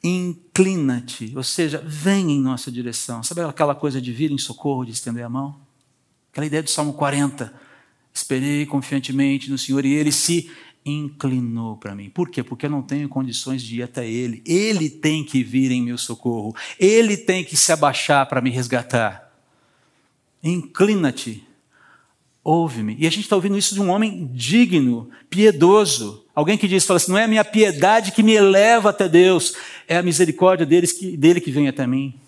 inclina-te, 0.00 1.32
ou 1.34 1.42
seja, 1.42 1.82
vem 1.84 2.30
em 2.30 2.40
nossa 2.40 2.70
direção. 2.70 3.20
Sabe 3.24 3.40
aquela 3.40 3.74
coisa 3.74 4.00
de 4.00 4.12
vir 4.12 4.30
em 4.30 4.38
socorro, 4.38 4.84
de 4.84 4.92
estender 4.92 5.24
a 5.24 5.28
mão? 5.28 5.60
Aquela 6.30 6.46
ideia 6.46 6.62
do 6.62 6.70
Salmo 6.70 6.92
40. 6.92 7.52
Esperei 8.14 8.64
confiantemente 8.64 9.50
no 9.50 9.58
Senhor 9.58 9.84
e 9.84 9.92
ele 9.92 10.12
se 10.12 10.48
inclinou 10.86 11.78
para 11.78 11.96
mim. 11.96 12.10
Por 12.10 12.30
quê? 12.30 12.44
Porque 12.44 12.66
eu 12.66 12.70
não 12.70 12.80
tenho 12.80 13.08
condições 13.08 13.60
de 13.60 13.80
ir 13.80 13.82
até 13.82 14.08
ele. 14.08 14.40
Ele 14.46 14.88
tem 14.88 15.24
que 15.24 15.42
vir 15.42 15.72
em 15.72 15.82
meu 15.82 15.98
socorro. 15.98 16.54
Ele 16.78 17.16
tem 17.16 17.42
que 17.42 17.56
se 17.56 17.72
abaixar 17.72 18.24
para 18.28 18.40
me 18.40 18.50
resgatar. 18.50 19.32
Inclina-te. 20.44 21.49
Ouve-me. 22.42 22.96
E 22.98 23.06
a 23.06 23.10
gente 23.10 23.24
está 23.24 23.36
ouvindo 23.36 23.58
isso 23.58 23.74
de 23.74 23.80
um 23.80 23.90
homem 23.90 24.30
digno, 24.32 25.10
piedoso. 25.28 26.24
Alguém 26.34 26.56
que 26.56 26.66
diz, 26.66 26.86
fala 26.86 26.96
assim, 26.96 27.10
não 27.10 27.18
é 27.18 27.24
a 27.24 27.28
minha 27.28 27.44
piedade 27.44 28.12
que 28.12 28.22
me 28.22 28.32
eleva 28.32 28.90
até 28.90 29.08
Deus, 29.08 29.54
é 29.86 29.96
a 29.98 30.02
misericórdia 30.02 30.64
deles 30.64 30.92
que, 30.92 31.16
dele 31.16 31.40
que 31.40 31.50
vem 31.50 31.68
até 31.68 31.86
mim. 31.86 32.18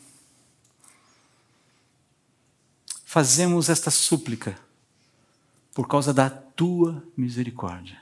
Fazemos 3.05 3.69
esta 3.69 3.91
súplica 3.91 4.59
por 5.75 5.89
causa 5.89 6.13
da 6.13 6.29
tua 6.29 7.03
misericórdia. 7.17 7.99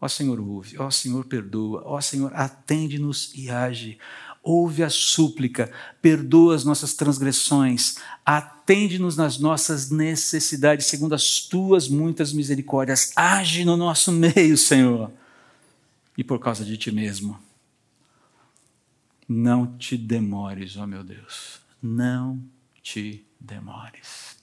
Ó 0.00 0.08
Senhor, 0.08 0.38
ouve, 0.38 0.78
ó 0.78 0.90
Senhor, 0.90 1.24
perdoa, 1.24 1.82
ó 1.84 2.00
Senhor, 2.00 2.32
atende-nos 2.34 3.32
e 3.34 3.50
age. 3.50 3.98
Ouve 4.46 4.82
a 4.82 4.90
súplica, 4.90 5.72
perdoa 6.02 6.54
as 6.54 6.64
nossas 6.64 6.92
transgressões, 6.92 7.96
atende-nos 8.26 9.16
nas 9.16 9.38
nossas 9.38 9.90
necessidades, 9.90 10.86
segundo 10.86 11.14
as 11.14 11.40
tuas 11.40 11.88
muitas 11.88 12.30
misericórdias. 12.30 13.10
Age 13.16 13.64
no 13.64 13.74
nosso 13.74 14.12
meio, 14.12 14.58
Senhor. 14.58 15.10
E 16.16 16.22
por 16.22 16.38
causa 16.38 16.62
de 16.62 16.76
ti 16.76 16.92
mesmo, 16.92 17.40
não 19.26 19.66
te 19.78 19.96
demores, 19.96 20.76
ó 20.76 20.86
meu 20.86 21.02
Deus, 21.02 21.58
não 21.82 22.38
te 22.82 23.24
demores. 23.40 24.36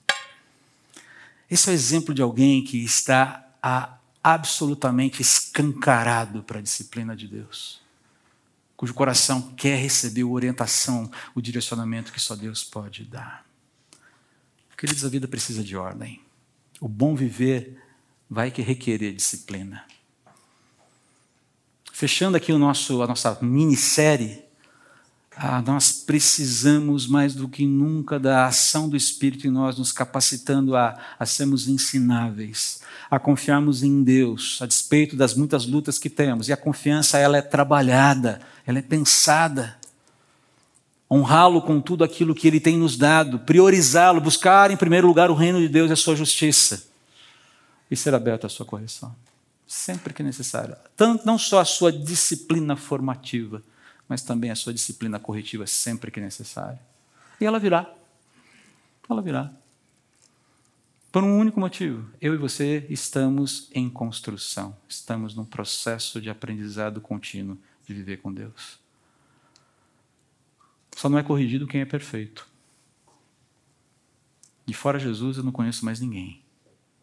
Esse 1.48 1.68
é 1.68 1.72
o 1.72 1.74
exemplo 1.74 2.14
de 2.14 2.22
alguém 2.22 2.64
que 2.64 2.82
está 2.82 3.46
absolutamente 4.22 5.20
escancarado 5.20 6.42
para 6.42 6.58
a 6.58 6.62
disciplina 6.62 7.14
de 7.14 7.28
Deus, 7.28 7.81
cujo 8.82 8.94
coração 8.94 9.54
quer 9.56 9.76
receber 9.76 10.22
a 10.22 10.26
orientação, 10.26 11.08
o 11.36 11.40
direcionamento 11.40 12.12
que 12.12 12.18
só 12.18 12.34
Deus 12.34 12.64
pode 12.64 13.04
dar. 13.04 13.46
Queridos, 14.76 15.04
a 15.04 15.08
vida 15.08 15.28
precisa 15.28 15.62
de 15.62 15.76
ordem. 15.76 16.20
O 16.80 16.88
bom 16.88 17.14
viver 17.14 17.80
vai 18.28 18.50
que 18.50 18.60
requerer 18.60 19.14
disciplina. 19.14 19.86
Fechando 21.92 22.36
aqui 22.36 22.52
o 22.52 22.58
nosso, 22.58 23.00
a 23.02 23.06
nossa 23.06 23.38
minissérie, 23.40 24.42
ah, 25.44 25.60
nós 25.60 25.90
precisamos 25.90 27.08
mais 27.08 27.34
do 27.34 27.48
que 27.48 27.66
nunca 27.66 28.16
da 28.20 28.46
ação 28.46 28.88
do 28.88 28.96
Espírito 28.96 29.44
em 29.44 29.50
nós, 29.50 29.76
nos 29.76 29.90
capacitando 29.90 30.76
a, 30.76 30.96
a 31.18 31.26
sermos 31.26 31.66
ensináveis, 31.66 32.80
a 33.10 33.18
confiarmos 33.18 33.82
em 33.82 34.04
Deus, 34.04 34.60
a 34.62 34.66
despeito 34.66 35.16
das 35.16 35.34
muitas 35.34 35.66
lutas 35.66 35.98
que 35.98 36.08
temos. 36.08 36.48
E 36.48 36.52
a 36.52 36.56
confiança, 36.56 37.18
ela 37.18 37.36
é 37.36 37.42
trabalhada, 37.42 38.40
ela 38.64 38.78
é 38.78 38.82
pensada. 38.82 39.76
Honrá-lo 41.10 41.60
com 41.60 41.80
tudo 41.80 42.04
aquilo 42.04 42.36
que 42.36 42.46
ele 42.46 42.60
tem 42.60 42.78
nos 42.78 42.96
dado, 42.96 43.40
priorizá-lo, 43.40 44.20
buscar 44.20 44.70
em 44.70 44.76
primeiro 44.76 45.08
lugar 45.08 45.28
o 45.28 45.34
reino 45.34 45.58
de 45.58 45.68
Deus 45.68 45.90
e 45.90 45.92
a 45.92 45.96
sua 45.96 46.14
justiça. 46.14 46.84
E 47.90 47.96
ser 47.96 48.14
aberto 48.14 48.46
à 48.46 48.48
sua 48.48 48.64
correção, 48.64 49.12
sempre 49.66 50.14
que 50.14 50.22
necessário. 50.22 50.76
Tanto, 50.96 51.26
não 51.26 51.36
só 51.36 51.58
a 51.58 51.64
sua 51.64 51.90
disciplina 51.90 52.76
formativa, 52.76 53.60
mas 54.12 54.20
também 54.20 54.50
a 54.50 54.54
sua 54.54 54.74
disciplina 54.74 55.18
corretiva 55.18 55.66
sempre 55.66 56.10
que 56.10 56.20
necessário. 56.20 56.78
E 57.40 57.46
ela 57.46 57.58
virá. 57.58 57.90
Ela 59.08 59.22
virá. 59.22 59.50
Por 61.10 61.24
um 61.24 61.38
único 61.38 61.58
motivo. 61.58 62.10
Eu 62.20 62.34
e 62.34 62.36
você 62.36 62.86
estamos 62.90 63.70
em 63.72 63.88
construção. 63.88 64.76
Estamos 64.86 65.34
num 65.34 65.46
processo 65.46 66.20
de 66.20 66.28
aprendizado 66.28 67.00
contínuo 67.00 67.56
de 67.86 67.94
viver 67.94 68.18
com 68.18 68.30
Deus. 68.30 68.78
Só 70.94 71.08
não 71.08 71.16
é 71.16 71.22
corrigido 71.22 71.66
quem 71.66 71.80
é 71.80 71.86
perfeito. 71.86 72.46
De 74.66 74.74
fora 74.74 74.98
Jesus 74.98 75.38
eu 75.38 75.42
não 75.42 75.52
conheço 75.52 75.86
mais 75.86 76.00
ninguém. 76.00 76.42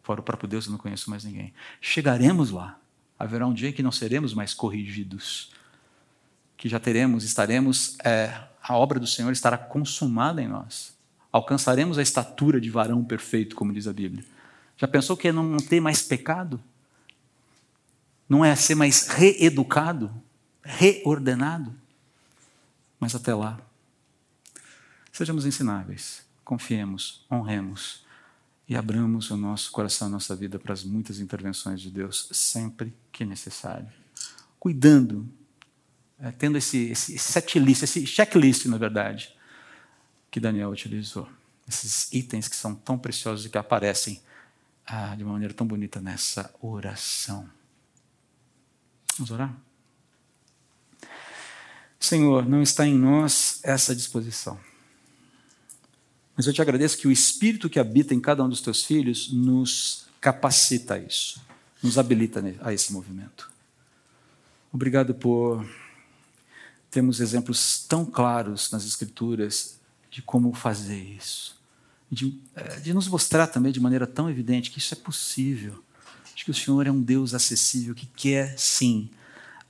Fora 0.04 0.20
o 0.20 0.22
próprio 0.22 0.48
Deus 0.48 0.66
eu 0.66 0.70
não 0.70 0.78
conheço 0.78 1.10
mais 1.10 1.24
ninguém. 1.24 1.52
Chegaremos 1.80 2.52
lá. 2.52 2.78
Haverá 3.18 3.48
um 3.48 3.52
dia 3.52 3.72
que 3.72 3.82
não 3.82 3.90
seremos 3.90 4.32
mais 4.32 4.54
corrigidos 4.54 5.50
que 6.60 6.68
já 6.68 6.78
teremos, 6.78 7.24
estaremos, 7.24 7.96
é, 8.04 8.38
a 8.62 8.76
obra 8.76 9.00
do 9.00 9.06
Senhor 9.06 9.32
estará 9.32 9.56
consumada 9.56 10.42
em 10.42 10.46
nós. 10.46 10.92
Alcançaremos 11.32 11.96
a 11.96 12.02
estatura 12.02 12.60
de 12.60 12.68
varão 12.68 13.02
perfeito, 13.02 13.56
como 13.56 13.72
diz 13.72 13.86
a 13.86 13.94
Bíblia. 13.94 14.22
Já 14.76 14.86
pensou 14.86 15.16
que 15.16 15.28
é 15.28 15.32
não 15.32 15.56
ter 15.56 15.80
mais 15.80 16.02
pecado? 16.02 16.62
Não 18.28 18.44
é 18.44 18.54
ser 18.54 18.74
mais 18.74 19.08
reeducado, 19.08 20.12
reordenado? 20.62 21.74
Mas 23.00 23.14
até 23.14 23.34
lá, 23.34 23.58
sejamos 25.10 25.46
ensináveis, 25.46 26.22
confiemos, 26.44 27.24
honremos 27.32 28.04
e 28.68 28.76
abramos 28.76 29.30
o 29.30 29.36
nosso 29.38 29.72
coração, 29.72 30.08
a 30.08 30.10
nossa 30.10 30.36
vida 30.36 30.58
para 30.58 30.74
as 30.74 30.84
muitas 30.84 31.20
intervenções 31.20 31.80
de 31.80 31.90
Deus 31.90 32.28
sempre 32.32 32.92
que 33.10 33.24
necessário. 33.24 33.88
Cuidando 34.58 35.26
é, 36.22 36.30
tendo 36.32 36.58
esse, 36.58 36.90
esse 36.90 37.18
setlist, 37.18 37.82
esse 37.82 38.06
checklist, 38.06 38.66
na 38.66 38.76
verdade, 38.76 39.34
que 40.30 40.38
Daniel 40.38 40.70
utilizou. 40.70 41.28
Esses 41.66 42.12
itens 42.12 42.48
que 42.48 42.56
são 42.56 42.74
tão 42.74 42.98
preciosos 42.98 43.46
e 43.46 43.48
que 43.48 43.56
aparecem 43.56 44.20
ah, 44.86 45.14
de 45.16 45.22
uma 45.22 45.32
maneira 45.32 45.54
tão 45.54 45.66
bonita 45.66 46.00
nessa 46.00 46.52
oração. 46.60 47.48
Vamos 49.16 49.30
orar? 49.30 49.54
Senhor, 51.98 52.46
não 52.46 52.62
está 52.62 52.86
em 52.86 52.94
nós 52.94 53.60
essa 53.62 53.94
disposição. 53.94 54.58
Mas 56.36 56.46
eu 56.46 56.52
te 56.52 56.62
agradeço 56.62 56.98
que 56.98 57.06
o 57.06 57.12
Espírito 57.12 57.68
que 57.68 57.78
habita 57.78 58.14
em 58.14 58.20
cada 58.20 58.42
um 58.42 58.48
dos 58.48 58.60
teus 58.60 58.84
filhos 58.84 59.30
nos 59.32 60.06
capacita 60.20 60.94
a 60.94 60.98
isso, 60.98 61.40
nos 61.82 61.98
habilita 61.98 62.42
a 62.62 62.72
esse 62.72 62.92
movimento. 62.92 63.50
Obrigado 64.72 65.14
por 65.14 65.66
temos 66.90 67.20
exemplos 67.20 67.84
tão 67.88 68.04
claros 68.04 68.70
nas 68.70 68.84
Escrituras 68.84 69.78
de 70.10 70.20
como 70.20 70.52
fazer 70.52 70.98
isso. 70.98 71.56
De, 72.10 72.40
eh, 72.56 72.80
de, 72.80 72.92
nos 72.92 73.06
mostrar 73.06 73.46
também 73.46 73.70
de 73.70 73.78
maneira 73.78 74.06
tão 74.06 74.28
evidente 74.28 74.70
que 74.70 74.78
isso 74.78 74.94
é 74.94 74.96
possível. 74.96 75.82
De 76.34 76.44
que 76.44 76.50
o 76.50 76.54
Senhor 76.54 76.86
é 76.86 76.90
um 76.90 77.00
Deus 77.00 77.32
acessível 77.32 77.94
que 77.94 78.06
quer, 78.06 78.58
sim, 78.58 79.08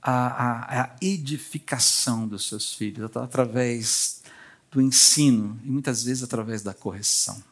a, 0.01 0.11
a, 0.11 0.83
a 0.83 0.95
edificação 0.99 2.27
dos 2.27 2.47
seus 2.47 2.73
filhos 2.73 3.15
através 3.15 4.23
do 4.71 4.81
ensino 4.81 5.59
e 5.63 5.69
muitas 5.69 6.03
vezes 6.03 6.23
através 6.23 6.63
da 6.63 6.73
correção. 6.73 7.43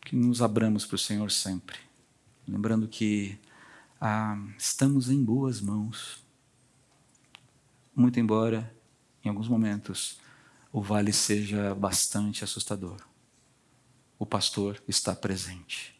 Que 0.00 0.16
nos 0.16 0.40
abramos 0.40 0.86
para 0.86 0.94
o 0.94 0.98
Senhor 0.98 1.30
sempre, 1.30 1.76
lembrando 2.48 2.88
que 2.88 3.36
ah, 4.00 4.38
estamos 4.56 5.10
em 5.10 5.22
boas 5.22 5.60
mãos 5.60 6.24
muito 7.96 8.20
embora, 8.20 8.72
em 9.24 9.28
alguns 9.30 9.48
momentos, 9.48 10.20
o 10.70 10.82
vale 10.82 11.12
seja 11.12 11.74
bastante 11.74 12.44
assustador. 12.44 13.00
O 14.18 14.26
pastor 14.26 14.82
está 14.86 15.16
presente. 15.16 15.98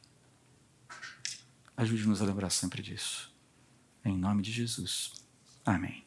Ajude-nos 1.76 2.20
a 2.20 2.26
lembrar 2.26 2.50
sempre 2.50 2.82
disso. 2.82 3.34
Em 4.04 4.16
nome 4.16 4.42
de 4.42 4.52
Jesus. 4.52 5.12
Amém. 5.64 6.05